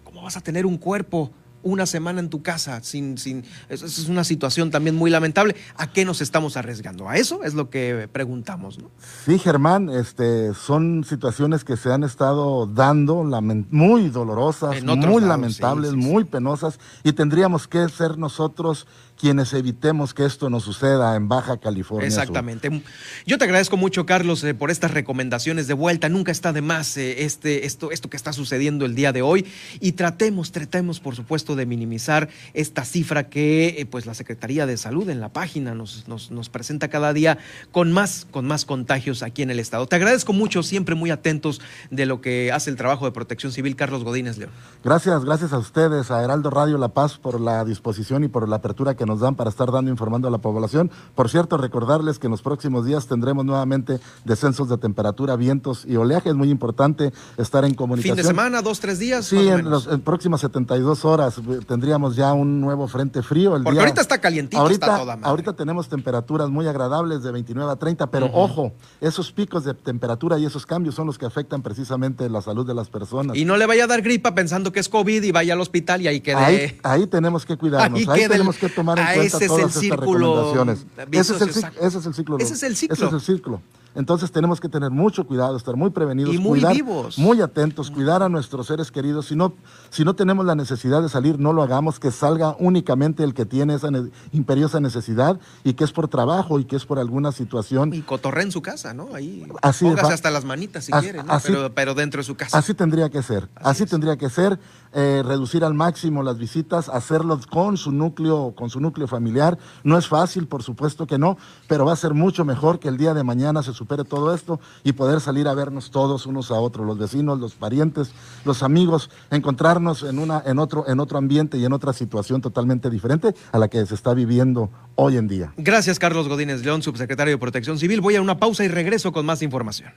[0.04, 1.32] ¿Cómo vas a tener un cuerpo
[1.67, 5.56] una semana en tu casa sin, sin, eso es una situación también muy lamentable.
[5.75, 7.10] ¿A qué nos estamos arriesgando?
[7.10, 8.89] A eso es lo que preguntamos, ¿no?
[9.25, 13.23] Sí, Germán, este, son situaciones que se han estado dando
[13.69, 20.49] muy dolorosas, muy lamentables, muy penosas, y tendríamos que ser nosotros quienes evitemos que esto
[20.49, 22.08] nos suceda en Baja California.
[22.08, 22.84] Exactamente.
[23.25, 26.08] Yo te agradezco mucho, Carlos, eh, por estas recomendaciones de vuelta.
[26.08, 29.45] Nunca está de más eh, este, esto, esto que está sucediendo el día de hoy.
[29.80, 34.77] Y tratemos, tratemos, por supuesto, de minimizar esta cifra que eh, pues, la Secretaría de
[34.77, 37.39] Salud en la página nos, nos, nos, presenta cada día
[37.71, 39.88] con más, con más contagios aquí en el Estado.
[39.88, 43.75] Te agradezco mucho, siempre muy atentos de lo que hace el trabajo de protección civil,
[43.75, 44.51] Carlos Godínez León.
[44.84, 48.58] Gracias, gracias a ustedes, a Heraldo Radio La Paz, por la disposición y por la
[48.58, 50.91] apertura que nos dan para estar dando informando a la población.
[51.15, 55.96] Por cierto, recordarles que en los próximos días tendremos nuevamente descensos de temperatura, vientos y
[55.96, 56.30] oleaje.
[56.30, 58.15] Es muy importante estar en comunicación.
[58.15, 59.26] ¿Fin de semana, dos, tres días?
[59.26, 63.56] Sí, en las próximas 72 horas eh, tendríamos ya un nuevo frente frío.
[63.56, 67.72] El Porque ahorita está calientito, ahorita, está toda Ahorita tenemos temperaturas muy agradables de 29
[67.72, 71.62] a 30, pero ojo, esos picos de temperatura y esos cambios son los que afectan
[71.62, 73.38] precisamente la salud de las personas.
[73.38, 76.02] Y no le vaya a dar gripa pensando que es COVID y vaya al hospital
[76.02, 76.38] y ahí quede.
[76.38, 80.75] Ahí, ahí tenemos que cuidarnos, ahí, tenemos que tomar en cuenta ese es el círculo.
[81.12, 82.38] Ese es el, ese es el ciclo.
[82.38, 82.75] Ese es el
[83.21, 83.62] ciclo.
[83.97, 87.17] Entonces tenemos que tener mucho cuidado, estar muy prevenidos, y muy vivos.
[87.17, 89.25] muy atentos, cuidar a nuestros seres queridos.
[89.25, 89.53] Si no,
[89.89, 93.47] si no tenemos la necesidad de salir, no lo hagamos, que salga únicamente el que
[93.47, 93.89] tiene esa
[94.31, 97.91] imperiosa necesidad y que es por trabajo y que es por alguna situación.
[97.91, 99.15] Y cotorre en su casa, ¿no?
[99.15, 101.33] Ahí así hasta las manitas si quiere, ¿no?
[101.73, 102.55] pero, dentro de su casa.
[102.55, 104.60] Así tendría que ser, así, tendría que ser,
[104.93, 109.57] eh, reducir al máximo las visitas, hacerlo con su núcleo, con su núcleo familiar.
[109.83, 112.97] No es fácil, por supuesto que no, pero va a ser mucho mejor que el
[112.97, 116.56] día de mañana se supere todo esto y poder salir a vernos todos unos a
[116.56, 118.12] otros, los vecinos, los parientes,
[118.43, 122.89] los amigos, encontrarnos en, una, en, otro, en otro ambiente y en otra situación totalmente
[122.89, 125.54] diferente a la que se está viviendo hoy en día.
[125.56, 128.02] Gracias, Carlos Godínez León, subsecretario de Protección Civil.
[128.02, 129.93] Voy a una pausa y regreso con más información.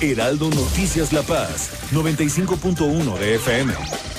[0.00, 4.13] Heraldo Noticias La Paz, 95.1 de FM.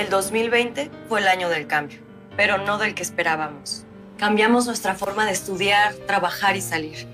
[0.00, 1.98] El 2020 fue el año del cambio,
[2.34, 3.84] pero no del que esperábamos.
[4.16, 7.06] Cambiamos nuestra forma de estudiar, trabajar y salir.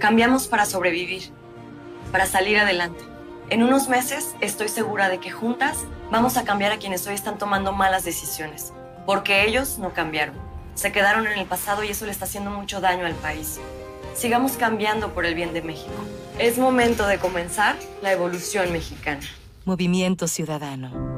[0.00, 1.30] Cambiamos para sobrevivir,
[2.10, 3.04] para salir adelante.
[3.50, 7.38] En unos meses estoy segura de que juntas vamos a cambiar a quienes hoy están
[7.38, 8.72] tomando malas decisiones,
[9.06, 10.34] porque ellos no cambiaron.
[10.74, 13.60] Se quedaron en el pasado y eso le está haciendo mucho daño al país.
[14.12, 16.04] Sigamos cambiando por el bien de México.
[16.40, 19.22] Es momento de comenzar la evolución mexicana.
[19.64, 21.17] Movimiento Ciudadano.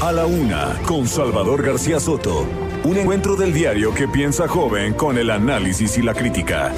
[0.00, 2.46] A la una, con Salvador García Soto.
[2.84, 6.72] Un encuentro del diario que piensa joven con el análisis y la crítica.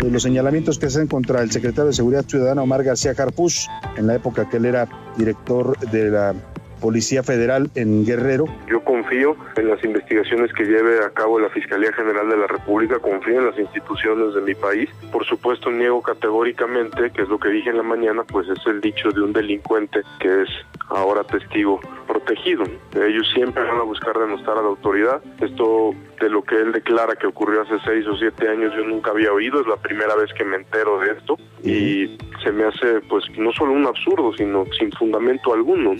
[0.00, 4.16] Los señalamientos que hacen contra el secretario de Seguridad Ciudadana Omar García Carpush, en la
[4.16, 6.34] época que él era director de la
[6.80, 8.46] Policía Federal en Guerrero.
[8.66, 12.98] Yo confío en las investigaciones que lleve a cabo la Fiscalía General de la República,
[12.98, 14.90] confío en las instituciones de mi país.
[15.12, 18.80] Por supuesto, niego categóricamente, que es lo que dije en la mañana, pues es el
[18.80, 20.48] dicho de un delincuente que es
[20.90, 22.64] ahora testigo protegido.
[22.94, 25.22] Ellos siempre van a buscar denostar a la autoridad.
[25.40, 29.10] Esto de lo que él declara que ocurrió hace seis o siete años yo nunca
[29.10, 33.00] había oído, es la primera vez que me entero de esto y se me hace
[33.08, 35.92] pues no solo un absurdo, sino sin fundamento alguno.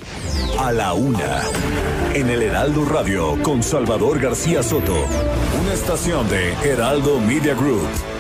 [0.59, 1.42] A la una,
[2.14, 4.94] en el Heraldo Radio con Salvador García Soto,
[5.62, 8.20] una estación de Heraldo Media Group.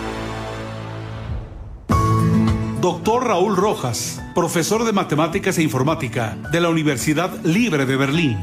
[2.80, 8.38] Doctor Raúl Rojas, profesor de matemáticas e informática de la Universidad Libre de Berlín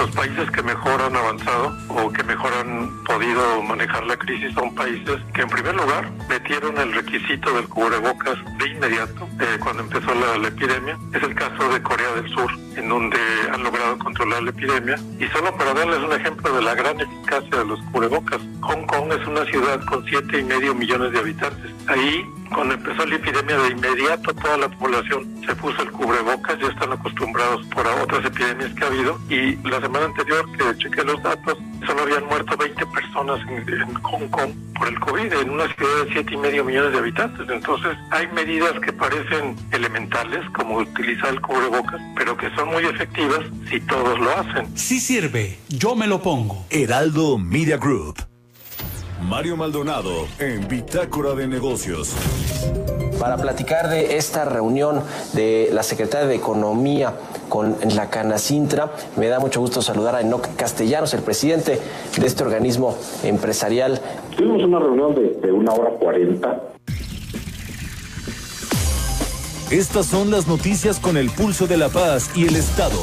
[0.00, 4.74] los países que mejor han avanzado o que mejor han podido manejar la crisis son
[4.74, 10.14] países que en primer lugar metieron el requisito del cubrebocas de inmediato eh, cuando empezó
[10.14, 10.98] la, la, epidemia.
[11.12, 13.18] Es el caso de Corea del Sur, en donde
[13.52, 14.98] han logrado controlar la epidemia.
[15.18, 19.12] Y solo para darles un ejemplo de la gran eficacia de los cubrebocas, Hong Kong
[19.12, 21.72] es una ciudad con siete y medio millones de habitantes.
[21.88, 22.24] Ahí
[22.54, 26.92] cuando empezó la epidemia de inmediato toda la población se puso el cubrebocas, ya están
[26.92, 31.58] acostumbrados por otras epidemias que ha habido y la semana anterior que chequé los datos
[31.86, 36.12] solo habían muerto 20 personas en, Hong Kong por el COVID en una ciudad de
[36.12, 37.48] siete y medio millones de habitantes.
[37.48, 43.40] Entonces hay medidas que parecen elementales como utilizar el cubrebocas, pero que son muy efectivas
[43.68, 44.76] si todos lo hacen.
[44.76, 46.64] Sí sirve, yo me lo pongo.
[46.70, 48.29] Heraldo Media Group.
[49.22, 52.14] Mario Maldonado en Bitácora de Negocios.
[53.18, 55.02] Para platicar de esta reunión
[55.34, 57.14] de la Secretaria de Economía
[57.48, 61.78] con la Canacintra, me da mucho gusto saludar a Enoc Castellanos, el presidente
[62.18, 64.00] de este organismo empresarial.
[64.36, 66.62] Tuvimos una reunión de, de una hora cuarenta.
[69.70, 72.98] Estas son las noticias con el pulso de la paz y el Estado.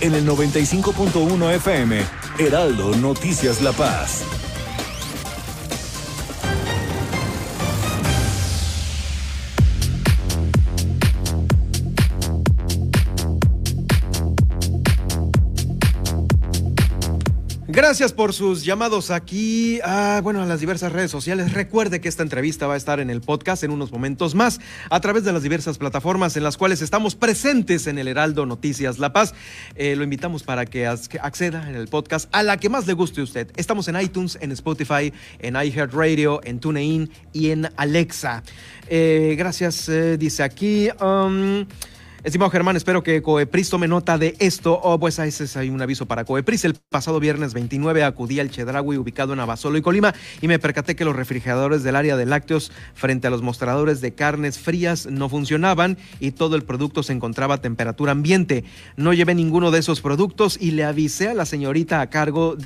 [0.00, 2.00] En el 95.1 FM,
[2.38, 4.24] Heraldo Noticias La Paz.
[17.80, 21.54] Gracias por sus llamados aquí, a, bueno, a las diversas redes sociales.
[21.54, 24.60] Recuerde que esta entrevista va a estar en el podcast en unos momentos más,
[24.90, 28.98] a través de las diversas plataformas en las cuales estamos presentes en el Heraldo Noticias
[28.98, 29.32] La Paz.
[29.76, 33.22] Eh, lo invitamos para que acceda en el podcast a la que más le guste
[33.22, 33.50] a usted.
[33.56, 38.42] Estamos en iTunes, en Spotify, en iHeartRadio, en TuneIn y en Alexa.
[38.88, 40.90] Eh, gracias, eh, dice aquí.
[41.00, 41.64] Um,
[42.22, 44.78] Estimado Germán, espero que Coepris tome nota de esto.
[44.82, 46.66] Oh, pues ese es un aviso para Coepris.
[46.66, 50.94] El pasado viernes 29 acudí al Chedraui ubicado en Abasolo y Colima y me percaté
[50.96, 55.30] que los refrigeradores del área de lácteos frente a los mostradores de carnes frías no
[55.30, 58.64] funcionaban y todo el producto se encontraba a temperatura ambiente.
[58.96, 62.58] No llevé ninguno de esos productos y le avisé a la señorita a cargo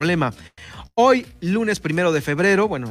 [0.00, 0.32] problema.
[0.94, 2.90] Hoy, lunes primero de febrero, bueno,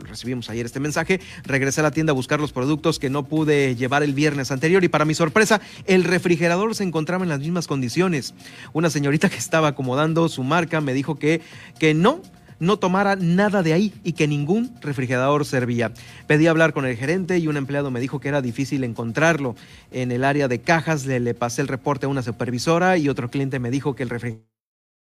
[0.00, 3.74] recibimos ayer este mensaje, regresé a la tienda a buscar los productos que no pude
[3.76, 7.66] llevar el viernes anterior y para mi sorpresa, el refrigerador se encontraba en las mismas
[7.66, 8.34] condiciones.
[8.74, 11.40] Una señorita que estaba acomodando su marca me dijo que,
[11.78, 12.20] que no,
[12.58, 15.94] no tomara nada de ahí y que ningún refrigerador servía.
[16.26, 19.56] Pedí hablar con el gerente y un empleado me dijo que era difícil encontrarlo.
[19.90, 23.30] En el área de cajas le, le pasé el reporte a una supervisora y otro
[23.30, 24.53] cliente me dijo que el refrigerador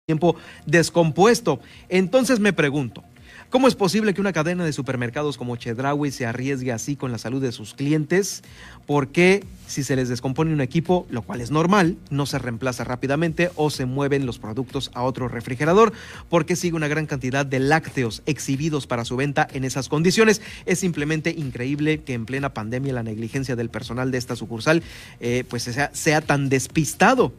[0.07, 0.35] tiempo
[0.67, 1.61] descompuesto.
[1.89, 3.05] Entonces me pregunto,
[3.51, 7.19] ¿cómo es posible que una cadena de supermercados como Chedraui se arriesgue así con la
[7.19, 8.43] salud de sus clientes?
[8.85, 12.83] ¿Por qué si se les descompone un equipo, lo cual es normal, no se reemplaza
[12.83, 15.93] rápidamente o se mueven los productos a otro refrigerador?
[16.29, 20.43] ¿Por qué sigue una gran cantidad de lácteos exhibidos para su venta en esas condiciones?
[20.67, 24.83] Es simplemente increíble que en plena pandemia la negligencia del personal de esta sucursal
[25.21, 27.33] eh, pues sea, sea tan despistado.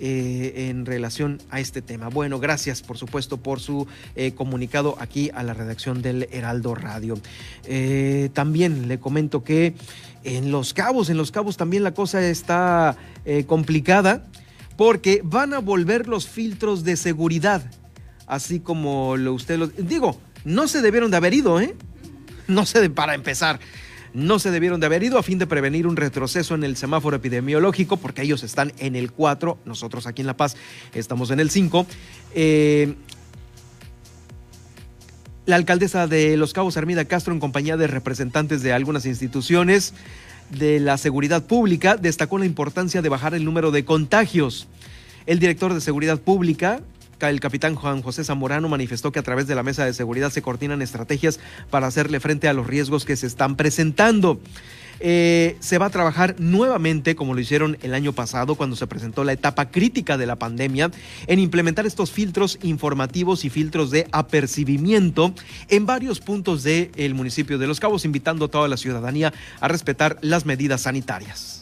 [0.00, 2.08] Eh, en relación a este tema.
[2.08, 7.18] Bueno, gracias por supuesto por su eh, comunicado aquí a la redacción del Heraldo Radio.
[7.64, 9.74] Eh, también le comento que
[10.22, 12.96] en Los Cabos, en Los Cabos también la cosa está
[13.48, 14.24] complicada
[14.76, 17.68] porque van a volver los filtros de seguridad,
[18.28, 21.74] así como lo usted los digo, no se debieron de haber ido, ¿eh?
[22.46, 23.58] No se para empezar
[24.14, 27.16] no se debieron de haber ido a fin de prevenir un retroceso en el semáforo
[27.16, 30.56] epidemiológico, porque ellos están en el 4, nosotros aquí en La Paz
[30.94, 31.86] estamos en el 5.
[32.34, 32.94] Eh,
[35.46, 39.94] la alcaldesa de Los Cabos, Armida Castro, en compañía de representantes de algunas instituciones
[40.50, 44.68] de la seguridad pública, destacó la importancia de bajar el número de contagios.
[45.26, 46.80] El director de Seguridad Pública,
[47.20, 50.42] el capitán Juan José Zamorano manifestó que a través de la mesa de seguridad se
[50.42, 51.40] coordinan estrategias
[51.70, 54.40] para hacerle frente a los riesgos que se están presentando.
[55.00, 59.24] Eh, se va a trabajar nuevamente, como lo hicieron el año pasado, cuando se presentó
[59.24, 60.90] la etapa crítica de la pandemia,
[61.26, 65.34] en implementar estos filtros informativos y filtros de apercibimiento
[65.68, 70.18] en varios puntos del municipio de Los Cabos, invitando a toda la ciudadanía a respetar
[70.20, 71.57] las medidas sanitarias.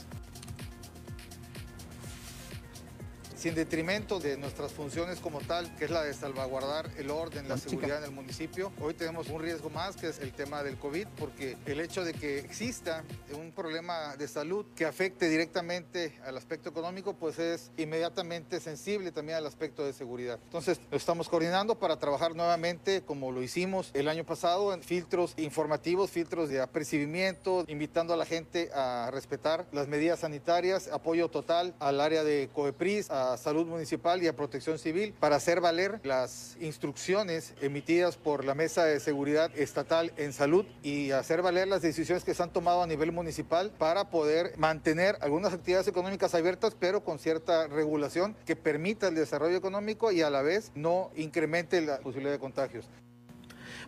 [3.36, 7.58] Sin detrimento de nuestras funciones como tal, que es la de salvaguardar el orden, la
[7.58, 8.72] seguridad en el municipio.
[8.80, 12.14] Hoy tenemos un riesgo más, que es el tema del COVID, porque el hecho de
[12.14, 18.58] que exista un problema de salud que afecte directamente al aspecto económico, pues es inmediatamente
[18.58, 20.38] sensible también al aspecto de seguridad.
[20.42, 25.34] Entonces, lo estamos coordinando para trabajar nuevamente, como lo hicimos el año pasado, en filtros
[25.36, 31.74] informativos, filtros de apercibimiento, invitando a la gente a respetar las medidas sanitarias, apoyo total
[31.80, 36.56] al área de COEPRIS, a salud municipal y a protección civil para hacer valer las
[36.60, 42.24] instrucciones emitidas por la Mesa de Seguridad Estatal en Salud y hacer valer las decisiones
[42.24, 47.02] que se han tomado a nivel municipal para poder mantener algunas actividades económicas abiertas, pero
[47.02, 51.98] con cierta regulación que permita el desarrollo económico y a la vez no incremente la
[51.98, 52.88] posibilidad de contagios.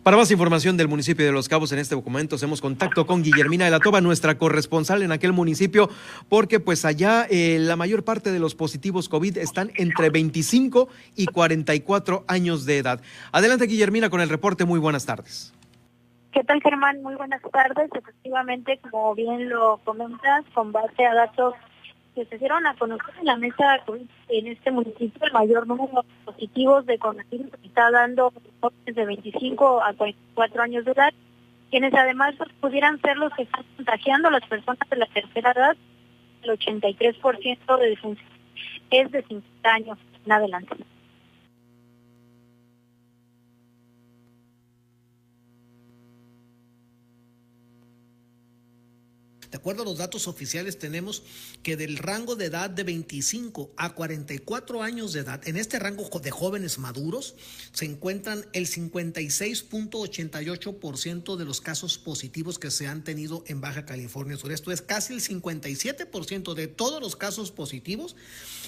[0.03, 3.65] Para más información del municipio de Los Cabos en este documento hacemos contacto con Guillermina
[3.65, 5.89] de la Toba, nuestra corresponsal en aquel municipio,
[6.29, 10.87] porque pues allá eh, la mayor parte de los positivos COVID están entre 25
[11.17, 13.01] y 44 años de edad.
[13.33, 15.53] Adelante Guillermina con el reporte, muy buenas tardes.
[16.31, 17.01] ¿Qué tal Germán?
[17.01, 17.89] Muy buenas tardes.
[17.93, 21.55] Efectivamente, como bien lo comentas, con base a datos
[22.15, 23.79] que se dieron a conocer en la mesa
[24.29, 29.83] en este municipio, el mayor número de positivos de coronavirus está dando jóvenes de 25
[29.83, 31.13] a 44 años de edad,
[31.69, 35.51] quienes además pues, pudieran ser los que están contagiando a las personas de la tercera
[35.51, 35.77] edad,
[36.43, 38.29] el 83% de defunción
[38.91, 40.75] es de 50 años en adelante.
[49.51, 51.23] De acuerdo a los datos oficiales, tenemos
[51.63, 56.07] que del rango de edad de 25 a 44 años de edad, en este rango
[56.19, 57.33] de jóvenes maduros,
[57.71, 64.37] se encuentran el 56.88% de los casos positivos que se han tenido en Baja California
[64.37, 64.51] Sur.
[64.51, 68.15] Esto es casi el 57% de todos los casos positivos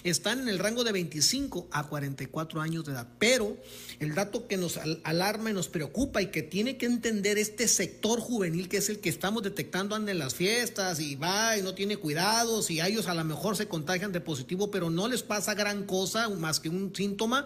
[0.03, 3.07] están en el rango de 25 a 44 años de edad.
[3.19, 3.55] Pero
[3.99, 8.19] el dato que nos alarma y nos preocupa y que tiene que entender este sector
[8.19, 11.97] juvenil, que es el que estamos detectando en las fiestas, y va y no tiene
[11.97, 15.53] cuidados y a ellos a lo mejor se contagian de positivo, pero no les pasa
[15.53, 17.45] gran cosa más que un síntoma.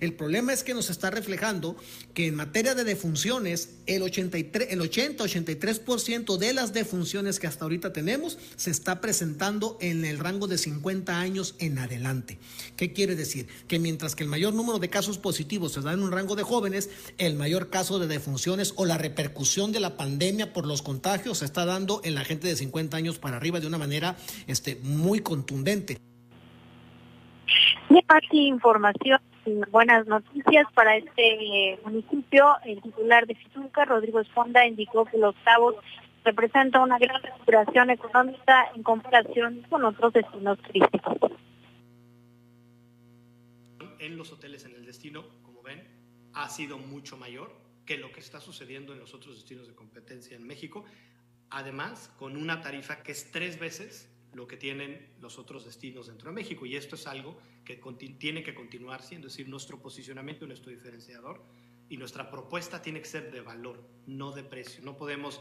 [0.00, 1.76] El problema es que nos está reflejando
[2.14, 7.92] que en materia de defunciones, el, 83, el 80-83% de las defunciones que hasta ahorita
[7.92, 12.38] tenemos se está presentando en el rango de 50 años en adelante.
[12.76, 13.46] ¿Qué quiere decir?
[13.68, 16.42] Que mientras que el mayor número de casos positivos se da en un rango de
[16.42, 21.38] jóvenes, el mayor caso de defunciones o la repercusión de la pandemia por los contagios
[21.38, 22.63] se está dando en la gente de 50
[22.96, 25.98] años para arriba de una manera este, muy contundente.
[27.88, 32.46] Más información y buenas noticias para este municipio.
[32.64, 35.76] El titular de Fituca, Rodrigo Esponda, indicó que los cabos
[36.24, 41.32] representa una gran recuperación económica en comparación con otros destinos turísticos.
[43.98, 45.82] En los hoteles en el destino, como ven,
[46.34, 47.52] ha sido mucho mayor
[47.86, 50.84] que lo que está sucediendo en los otros destinos de competencia en México
[51.50, 56.28] además con una tarifa que es tres veces lo que tienen los otros destinos dentro
[56.28, 56.66] de México.
[56.66, 57.80] Y esto es algo que
[58.18, 61.42] tiene que continuar siendo, es decir, nuestro posicionamiento, nuestro diferenciador
[61.88, 64.82] y nuestra propuesta tiene que ser de valor, no de precio.
[64.84, 65.40] No podemos,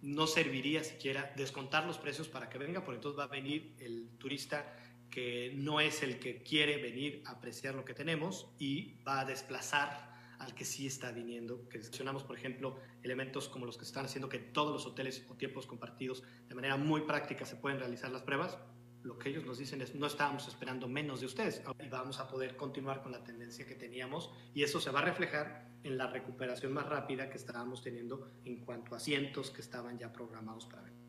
[0.00, 4.10] no serviría siquiera descontar los precios para que venga, porque entonces va a venir el
[4.18, 4.76] turista
[5.10, 9.24] que no es el que quiere venir a apreciar lo que tenemos y va a
[9.24, 10.11] desplazar
[10.42, 14.28] al que sí está viniendo, que mencionamos, por ejemplo, elementos como los que están haciendo,
[14.28, 18.22] que todos los hoteles o tiempos compartidos de manera muy práctica se pueden realizar las
[18.22, 18.58] pruebas.
[19.02, 22.28] Lo que ellos nos dicen es, no estábamos esperando menos de ustedes y vamos a
[22.28, 26.06] poder continuar con la tendencia que teníamos y eso se va a reflejar en la
[26.06, 30.82] recuperación más rápida que estábamos teniendo en cuanto a asientos que estaban ya programados para
[30.82, 31.02] venir.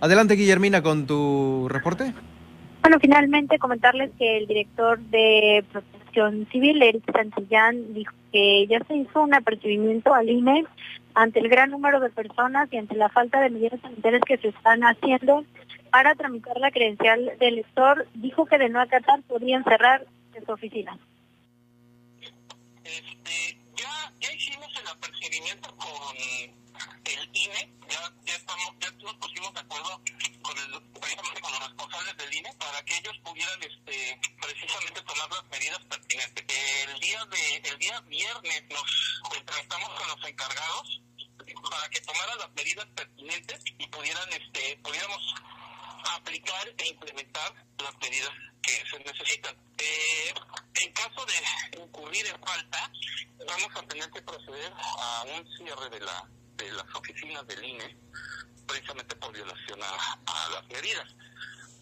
[0.00, 2.12] Adelante, Guillermina, con tu reporte.
[2.82, 8.96] Bueno, finalmente comentarles que el director de Protección Civil, Eric Santillán, dijo que ya se
[8.96, 10.64] hizo un apercibimiento al INE
[11.14, 14.48] ante el gran número de personas y ante la falta de medidas sanitarias que se
[14.48, 15.44] están haciendo
[15.90, 18.06] para tramitar la credencial del elector.
[18.14, 20.06] Dijo que de no acatar podrían cerrar
[20.44, 20.98] su oficina.
[22.84, 29.54] Este, ya, ya hicimos el apercibimiento con el INE, ya, ya, estamos, ya nos pusimos
[29.54, 30.00] de acuerdo
[30.42, 32.25] con, el, precisamente con los responsables del
[32.58, 36.44] Para que ellos pudieran este, precisamente tomar las medidas pertinentes.
[36.88, 41.00] El día, de, el día viernes nos contrastamos con los encargados
[41.70, 45.34] para que tomaran las medidas pertinentes y pudieran este, pudiéramos
[46.14, 48.30] aplicar e implementar las medidas
[48.62, 49.56] que se necesitan.
[49.78, 50.34] Eh,
[50.82, 52.90] en caso de incurrir en falta,
[53.46, 57.96] vamos a tener que proceder a un cierre de la de las oficinas del INE
[58.66, 61.06] precisamente por violación a, las medidas.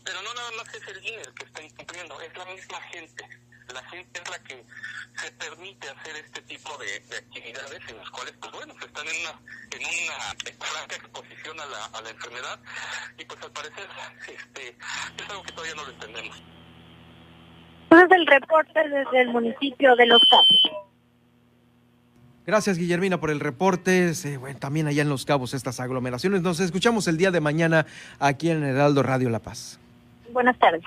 [0.04, 3.24] Pero no nada más es el INE el que está incumpliendo, es la misma gente.
[3.72, 4.64] La gente es la que
[5.16, 9.20] se permite hacer este tipo de, actividades en las cuales, pues bueno, se están en
[9.22, 9.40] una,
[9.70, 12.60] en una franca exposición a la, a la enfermedad
[13.16, 13.88] y pues al parecer
[14.28, 16.42] este, es algo que todavía no lo entendemos.
[17.84, 20.84] Entonces el reporte desde el municipio de Los Cabos.
[22.46, 24.12] Gracias, Guillermina, por el reporte.
[24.38, 26.42] bueno, también allá en Los Cabos estas aglomeraciones.
[26.42, 27.86] Nos escuchamos el día de mañana
[28.18, 29.80] aquí en Heraldo Radio La Paz.
[30.34, 30.82] Buenas tardes.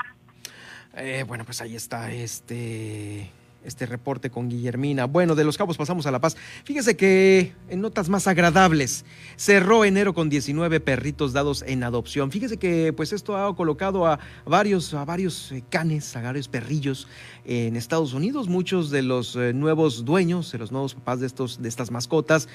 [0.95, 3.31] Eh, bueno, pues ahí está este
[3.63, 5.05] este reporte con Guillermina.
[5.05, 6.37] Bueno, de Los Cabos pasamos a La Paz.
[6.63, 9.03] Fíjese que en notas más agradables,
[9.35, 12.31] cerró enero con 19 perritos dados en adopción.
[12.31, 17.07] Fíjese que pues esto ha colocado a varios, a varios eh, canes, a varios perrillos
[17.45, 18.47] en Estados Unidos.
[18.47, 22.47] Muchos de los eh, nuevos dueños, de los nuevos papás de, estos, de estas mascotas,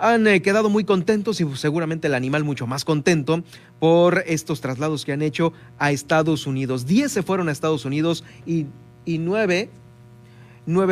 [0.00, 3.44] han eh, quedado muy contentos y seguramente el animal mucho más contento
[3.78, 6.86] por estos traslados que han hecho a Estados Unidos.
[6.86, 8.66] Diez se fueron a Estados Unidos y,
[9.06, 9.68] nueve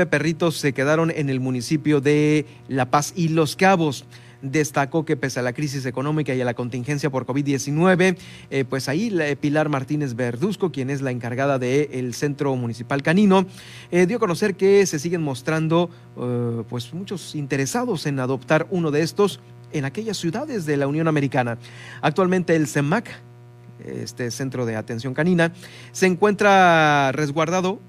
[0.06, 4.04] perritos se quedaron en el municipio de La Paz y Los Cabos
[4.42, 8.16] destacó que pese a la crisis económica y a la contingencia por COVID-19,
[8.50, 13.46] eh, pues ahí Pilar Martínez Verduzco, quien es la encargada del Centro Municipal Canino,
[13.90, 18.90] eh, dio a conocer que se siguen mostrando eh, pues muchos interesados en adoptar uno
[18.90, 19.40] de estos
[19.72, 21.58] en aquellas ciudades de la Unión Americana.
[22.00, 23.10] Actualmente el CEMAC,
[23.84, 25.52] este centro de atención canina,
[25.92, 27.80] se encuentra resguardado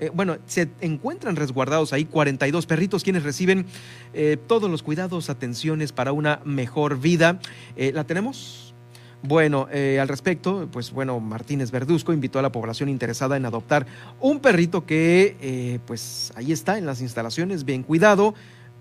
[0.00, 3.66] eh, bueno, se encuentran resguardados ahí 42 perritos quienes reciben
[4.14, 7.40] eh, todos los cuidados, atenciones para una mejor vida.
[7.76, 8.74] Eh, ¿La tenemos?
[9.20, 13.84] Bueno, al respecto, pues bueno, Martínez Verduzco invitó a la población interesada en adoptar
[14.20, 18.34] un perrito que, pues ahí está en las instalaciones, bien cuidado,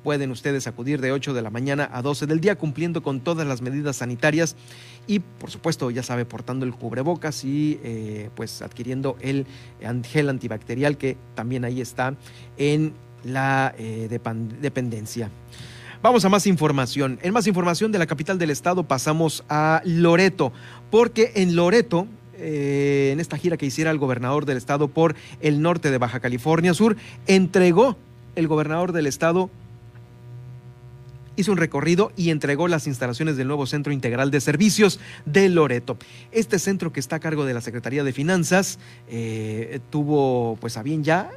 [0.07, 3.45] Pueden ustedes acudir de 8 de la mañana a 12 del día cumpliendo con todas
[3.45, 4.55] las medidas sanitarias
[5.05, 9.45] y por supuesto ya sabe portando el cubrebocas y eh, pues adquiriendo el
[10.05, 12.15] gel antibacterial que también ahí está
[12.55, 12.93] en
[13.25, 14.07] la eh,
[14.61, 15.29] dependencia.
[16.01, 17.19] Vamos a más información.
[17.21, 20.53] En más información de la capital del estado pasamos a Loreto,
[20.89, 25.61] porque en Loreto eh, en esta gira que hiciera el gobernador del estado por el
[25.61, 26.95] norte de Baja California Sur,
[27.25, 27.97] entregó
[28.37, 29.49] el gobernador del estado
[31.37, 35.97] hizo un recorrido y entregó las instalaciones del nuevo Centro Integral de Servicios de Loreto.
[36.33, 40.83] Este centro que está a cargo de la Secretaría de Finanzas eh, tuvo pues a
[40.83, 41.31] bien ya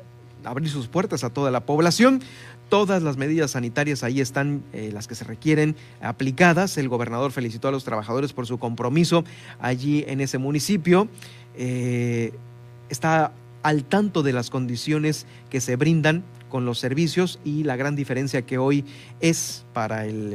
[0.44, 2.22] abrir sus puertas a toda la población.
[2.68, 6.78] Todas las medidas sanitarias ahí están, eh, las que se requieren, aplicadas.
[6.78, 9.24] El gobernador felicitó a los trabajadores por su compromiso
[9.60, 11.08] allí en ese municipio.
[11.56, 12.32] Eh,
[12.88, 13.32] está
[13.62, 18.42] al tanto de las condiciones que se brindan con los servicios y la gran diferencia
[18.42, 18.84] que hoy
[19.20, 20.34] es para el,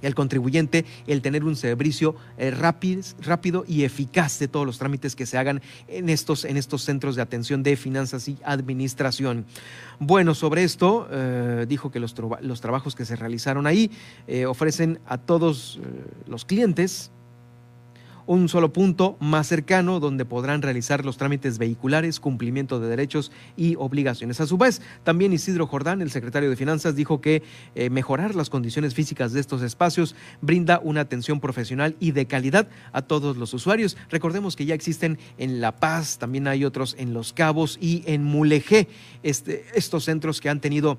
[0.00, 5.16] el, contribuyente el tener un servicio eh, rápido, rápido y eficaz de todos los trámites
[5.16, 9.46] que se hagan en estos, en estos centros de atención de finanzas y administración.
[9.98, 13.90] Bueno, sobre esto eh, dijo que los, los, trabajos que se realizaron ahí
[14.26, 15.80] eh, ofrecen a todos
[16.26, 17.10] los clientes
[18.26, 23.76] un solo punto más cercano donde podrán realizar los trámites vehiculares, cumplimiento de derechos y
[23.76, 24.40] obligaciones.
[24.40, 27.42] A su vez, también Isidro Jordán, el secretario de Finanzas, dijo que
[27.74, 32.68] eh, mejorar las condiciones físicas de estos espacios brinda una atención profesional y de calidad
[32.92, 33.96] a todos los usuarios.
[34.10, 38.24] Recordemos que ya existen en La Paz, también hay otros en Los Cabos y en
[38.24, 38.88] Mulegé,
[39.22, 40.98] este, estos centros que han tenido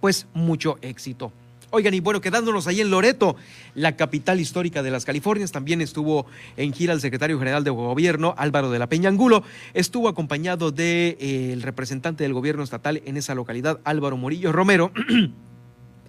[0.00, 1.32] pues mucho éxito.
[1.70, 3.36] Oigan, y bueno, quedándonos ahí en Loreto,
[3.74, 6.24] la capital histórica de las Californias, también estuvo
[6.56, 9.42] en gira el secretario general de gobierno, Álvaro de la Peña Angulo,
[9.74, 14.92] estuvo acompañado del de, eh, representante del gobierno estatal en esa localidad, Álvaro Murillo Romero.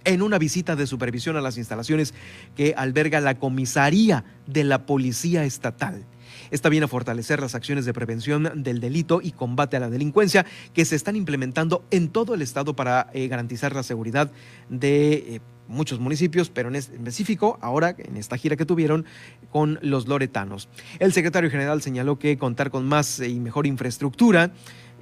[0.04, 2.14] en una visita de supervisión a las instalaciones
[2.56, 6.06] que alberga la comisaría de la Policía Estatal.
[6.50, 10.46] Esta viene a fortalecer las acciones de prevención del delito y combate a la delincuencia
[10.74, 14.30] que se están implementando en todo el estado para eh, garantizar la seguridad
[14.68, 19.06] de eh, muchos municipios, pero en específico ahora en esta gira que tuvieron
[19.50, 20.68] con los loretanos.
[20.98, 24.50] El secretario general señaló que contar con más y mejor infraestructura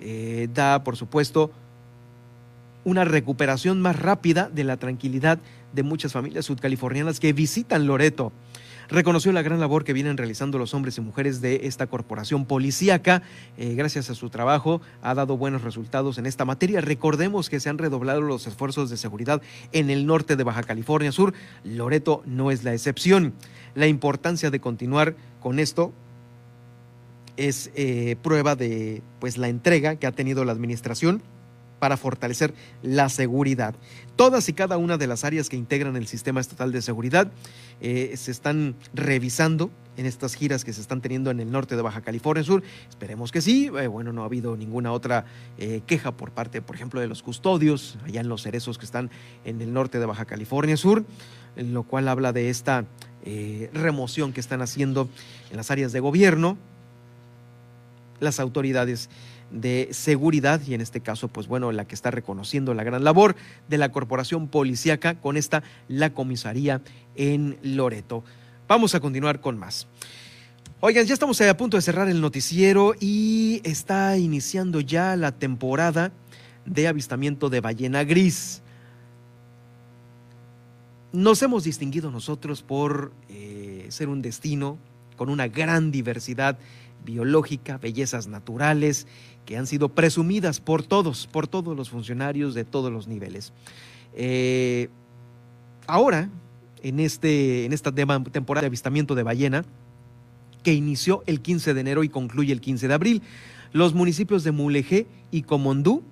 [0.01, 1.51] eh, da, por supuesto,
[2.85, 5.39] una recuperación más rápida de la tranquilidad
[5.73, 8.33] de muchas familias sudcalifornianas que visitan Loreto
[8.89, 13.23] reconoció la gran labor que vienen realizando los hombres y mujeres de esta corporación policíaca.
[13.57, 16.81] Eh, gracias a su trabajo ha dado buenos resultados en esta materia.
[16.81, 21.13] Recordemos que se han redoblado los esfuerzos de seguridad en el norte de Baja California
[21.13, 21.35] Sur.
[21.65, 23.35] Loreto no es la excepción.
[23.75, 25.93] La importancia de continuar con esto
[27.37, 31.23] es eh, prueba de pues la entrega que ha tenido la administración
[31.79, 33.75] para fortalecer la seguridad.
[34.17, 37.31] Todas y cada una de las áreas que integran el sistema estatal de seguridad
[37.81, 41.83] eh, se están revisando en estas giras que se están teniendo en el norte de
[41.83, 42.63] Baja California Sur.
[42.89, 43.71] Esperemos que sí.
[43.79, 45.25] Eh, bueno, no ha habido ninguna otra
[45.59, 49.11] eh, queja por parte, por ejemplo, de los custodios, allá en los cerezos que están
[49.45, 51.05] en el norte de Baja California Sur,
[51.57, 52.85] lo cual habla de esta
[53.75, 55.07] remoción que están haciendo
[55.51, 56.57] en las áreas de gobierno
[58.21, 59.09] las autoridades
[59.51, 63.37] de seguridad y en este caso, pues bueno, la que está reconociendo la gran labor
[63.69, 66.81] de la corporación policíaca con esta, la comisaría
[67.17, 68.25] en Loreto.
[68.67, 69.87] Vamos a continuar con más.
[70.81, 76.13] Oigan, ya estamos a punto de cerrar el noticiero y está iniciando ya la temporada
[76.67, 78.63] de avistamiento de ballena gris.
[81.13, 84.79] Nos hemos distinguido nosotros por eh, ser un destino
[85.17, 86.59] con una gran diversidad
[87.09, 89.07] biológica, bellezas naturales,
[89.47, 93.55] que han sido presumidas por todos, por todos los funcionarios de todos los niveles.
[94.15, 94.91] Eh,
[95.87, 96.29] ahora,
[96.83, 99.65] en, este, en esta temporada de avistamiento de ballena,
[100.63, 103.23] que inició el 15 de enero y concluye el 15 de abril,
[103.73, 106.03] los municipios de Mulegé y Comondú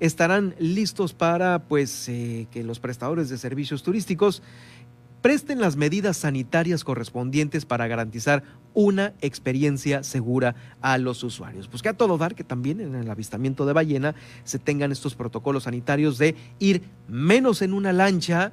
[0.00, 4.42] estarán listos para pues, eh, que los prestadores de servicios turísticos
[5.26, 11.66] presten las medidas sanitarias correspondientes para garantizar una experiencia segura a los usuarios.
[11.66, 14.14] Pues que a todo dar que también en el avistamiento de ballena
[14.44, 18.52] se tengan estos protocolos sanitarios de ir menos en una lancha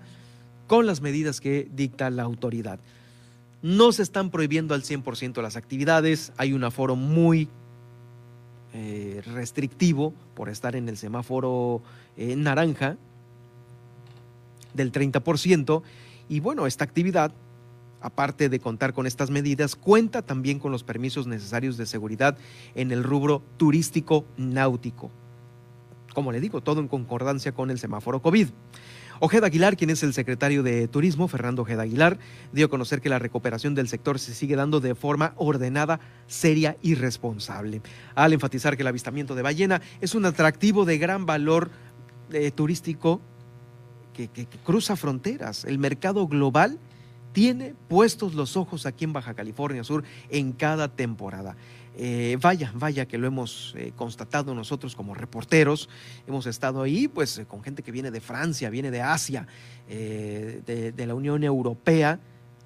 [0.66, 2.80] con las medidas que dicta la autoridad.
[3.62, 7.50] No se están prohibiendo al 100% las actividades, hay un aforo muy
[8.74, 11.84] eh, restrictivo por estar en el semáforo
[12.18, 12.98] eh, naranja
[14.74, 15.84] del 30%.
[16.30, 17.34] Y bueno, esta actividad,
[18.02, 22.38] aparte de contar con estas medidas, cuenta también con los permisos necesarios de seguridad
[22.76, 25.12] en el rubro turístico náutico.
[26.14, 28.50] Como le digo, todo en concordancia con el semáforo COVID.
[29.20, 32.18] Ojeda Aguilar, quien es el secretario de Turismo, Fernando Ojeda Aguilar,
[32.52, 36.76] dio a conocer que la recuperación del sector se sigue dando de forma ordenada, seria
[36.82, 37.82] y responsable.
[38.16, 41.70] Al enfatizar que el avistamiento de ballena es un atractivo de gran valor
[42.32, 43.22] eh, turístico
[44.14, 44.30] que,
[44.64, 45.66] cruza fronteras.
[45.66, 46.80] El mercado global
[47.34, 51.56] tiene puestos los ojos aquí en Baja California Sur en cada temporada.
[51.96, 55.90] Eh, vaya, vaya que lo hemos eh, constatado nosotros como reporteros.
[56.28, 59.48] Hemos estado ahí pues con gente que viene de Francia, viene de Asia,
[59.88, 62.20] eh, de, la Unión Europea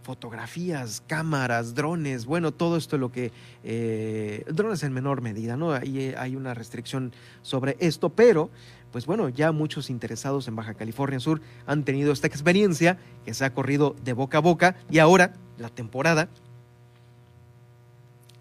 [0.03, 3.33] fotografías, cámaras, drones, bueno, todo esto lo que,
[4.47, 5.73] drones en menor medida, ¿no?
[5.73, 8.49] Ahí hay una restricción sobre esto, pero
[8.91, 13.45] pues bueno, ya muchos interesados en Baja California Sur han tenido esta experiencia que se
[13.45, 16.29] ha corrido de boca a boca y ahora la temporada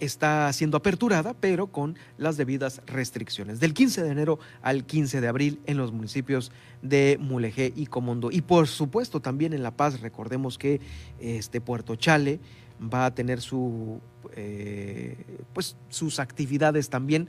[0.01, 3.61] está siendo aperturada, pero con las debidas restricciones.
[3.61, 8.31] Del 15 de enero al 15 de abril en los municipios de Mulegé y Comondo.
[8.31, 10.81] Y por supuesto también en La Paz, recordemos que
[11.19, 12.41] este Puerto Chale
[12.81, 14.01] va a tener su,
[14.35, 15.17] eh,
[15.53, 17.29] pues, sus actividades también.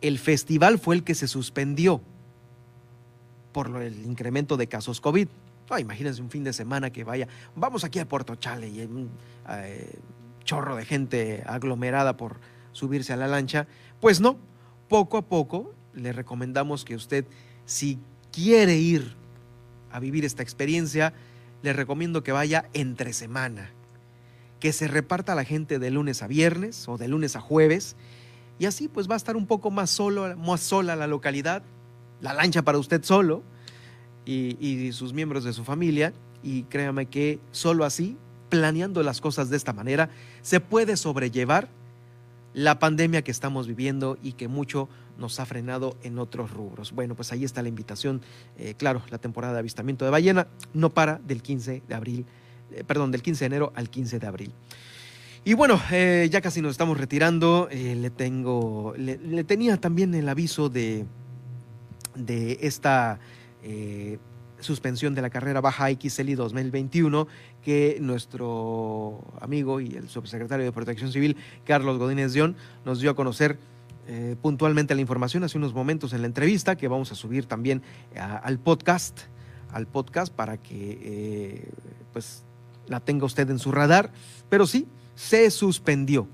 [0.00, 2.00] El festival fue el que se suspendió
[3.54, 5.28] por el incremento de casos COVID.
[5.78, 8.80] imagínense un fin de semana que vaya, vamos aquí a Puerto Chale y
[9.48, 9.98] eh,
[10.44, 12.40] chorro de gente aglomerada por
[12.72, 13.68] subirse a la lancha.
[14.00, 14.36] Pues no,
[14.88, 17.24] poco a poco le recomendamos que usted,
[17.64, 17.98] si
[18.32, 19.14] quiere ir
[19.92, 21.14] a vivir esta experiencia,
[21.62, 23.70] le recomiendo que vaya entre semana,
[24.58, 27.94] que se reparta la gente de lunes a viernes o de lunes a jueves,
[28.58, 31.62] y así pues va a estar un poco más solo, más sola la localidad,
[32.24, 33.42] la lancha para usted solo
[34.24, 38.16] y, y sus miembros de su familia, y créame que solo así
[38.48, 40.08] planeando las cosas de esta manera,
[40.40, 41.68] se puede sobrellevar
[42.54, 46.92] la pandemia que estamos viviendo y que mucho nos ha frenado en otros rubros.
[46.92, 48.22] Bueno, pues ahí está la invitación.
[48.56, 52.26] Eh, claro, la temporada de avistamiento de ballena no para del 15 de abril,
[52.72, 54.52] eh, perdón, del 15 de enero al 15 de abril.
[55.44, 57.68] Y bueno, eh, ya casi nos estamos retirando.
[57.70, 61.04] le tengo, le, tenía también el aviso de,
[62.14, 63.18] de esta
[64.60, 67.26] suspensión de la carrera baja XLI 2021
[67.62, 73.14] que nuestro amigo y el subsecretario de Protección Civil, Carlos Godínez Dion, nos dio a
[73.14, 73.58] conocer
[74.06, 77.82] eh, puntualmente la información hace unos momentos en la entrevista que vamos a subir también
[78.14, 79.20] al podcast,
[79.70, 81.70] al podcast para que eh,
[82.12, 82.44] pues
[82.86, 84.12] la tenga usted en su radar,
[84.50, 86.28] pero sí, se suspendió.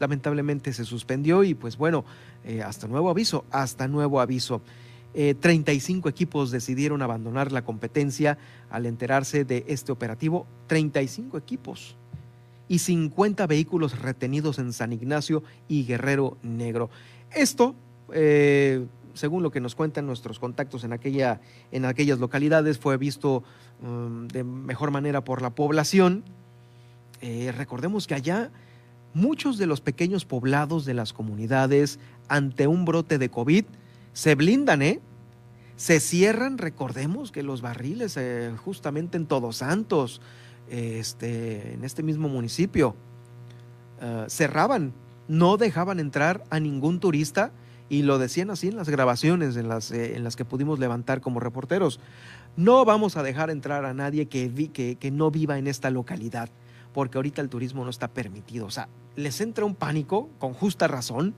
[0.00, 2.04] Lamentablemente se suspendió y pues bueno,
[2.44, 4.60] eh, hasta nuevo aviso, hasta nuevo aviso.
[5.14, 8.36] 35 eh, equipos decidieron abandonar la competencia
[8.70, 10.46] al enterarse de este operativo.
[10.66, 11.96] 35 equipos
[12.68, 16.90] y 50 vehículos retenidos en San Ignacio y Guerrero Negro.
[17.32, 17.74] Esto,
[18.12, 21.40] eh, según lo que nos cuentan nuestros contactos en, aquella,
[21.72, 23.44] en aquellas localidades, fue visto
[23.82, 26.24] um, de mejor manera por la población.
[27.20, 28.50] Eh, recordemos que allá
[29.12, 33.64] muchos de los pequeños poblados de las comunidades ante un brote de COVID
[34.14, 35.00] se blindan, ¿eh?
[35.76, 40.22] Se cierran, recordemos que los barriles eh, justamente en Todos Santos,
[40.70, 42.94] este, en este mismo municipio,
[44.00, 44.94] eh, cerraban,
[45.26, 47.52] no dejaban entrar a ningún turista
[47.88, 51.20] y lo decían así en las grabaciones en las, eh, en las que pudimos levantar
[51.20, 51.98] como reporteros.
[52.56, 55.90] No vamos a dejar entrar a nadie que, vi, que, que no viva en esta
[55.90, 56.50] localidad,
[56.92, 58.66] porque ahorita el turismo no está permitido.
[58.66, 61.34] O sea, les entra un pánico, con justa razón,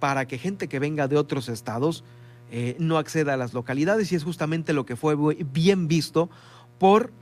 [0.00, 2.04] para que gente que venga de otros estados
[2.50, 6.30] eh, no acceda a las localidades y es justamente lo que fue bien visto
[6.78, 7.12] por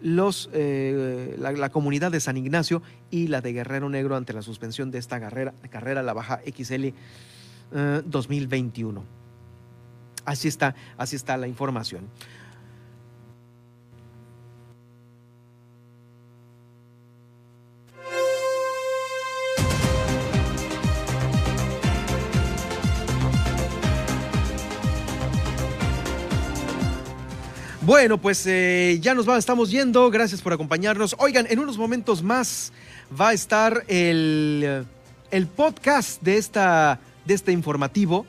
[0.00, 4.90] los, eh, la, comunidad de San Ignacio y la de Guerrero Negro ante la suspensión
[4.90, 6.88] de esta carrera, carrera la baja XL
[8.04, 9.04] 2021.
[10.24, 12.08] Así está, así está la información.
[28.02, 30.10] Bueno, pues eh, ya nos va, estamos yendo.
[30.10, 31.14] Gracias por acompañarnos.
[31.20, 32.72] Oigan, en unos momentos más
[33.08, 34.84] va a estar el,
[35.30, 38.26] el podcast de, esta, de este informativo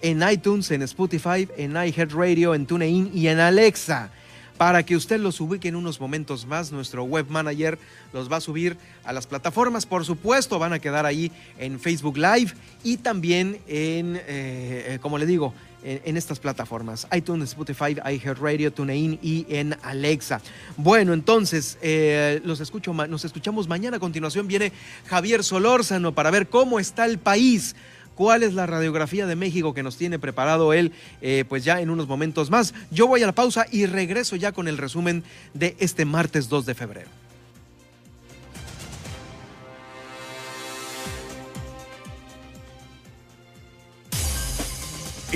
[0.00, 4.10] en iTunes, en Spotify, en iHeartRadio, en TuneIn y en Alexa.
[4.58, 7.80] Para que usted los ubique en unos momentos más, nuestro web manager
[8.12, 9.86] los va a subir a las plataformas.
[9.86, 12.52] Por supuesto, van a quedar ahí en Facebook Live
[12.84, 15.52] y también en, eh, como le digo,
[15.86, 20.40] en, en, estas plataformas, iTunes, Spotify, iHeartRadio, TuneIn y en Alexa.
[20.76, 23.98] Bueno, entonces, eh, los escucho, nos escuchamos mañana.
[23.98, 24.72] A continuación viene
[25.06, 27.76] Javier Solórzano para ver cómo está el país.
[28.16, 30.92] ¿Cuál es la radiografía de México que nos tiene preparado él?
[31.20, 32.74] Eh, pues ya en unos momentos más.
[32.90, 35.22] Yo voy a la pausa y regreso ya con el resumen
[35.52, 37.25] de este martes 2 de febrero.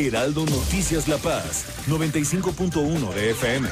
[0.07, 3.69] Heraldo Noticias La Paz, 95.1 de FM.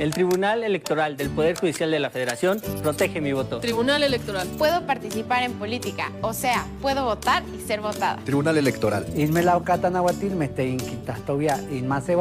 [0.00, 3.60] El Tribunal Electoral del Poder Judicial de la Federación protege mi voto.
[3.60, 4.48] Tribunal Electoral.
[4.56, 8.16] Puedo participar en política, o sea, puedo votar y ser votada.
[8.24, 9.06] Tribunal Electoral.
[9.14, 12.16] Inmelao Katanahuatil, Meste Inquitastovia, Inmase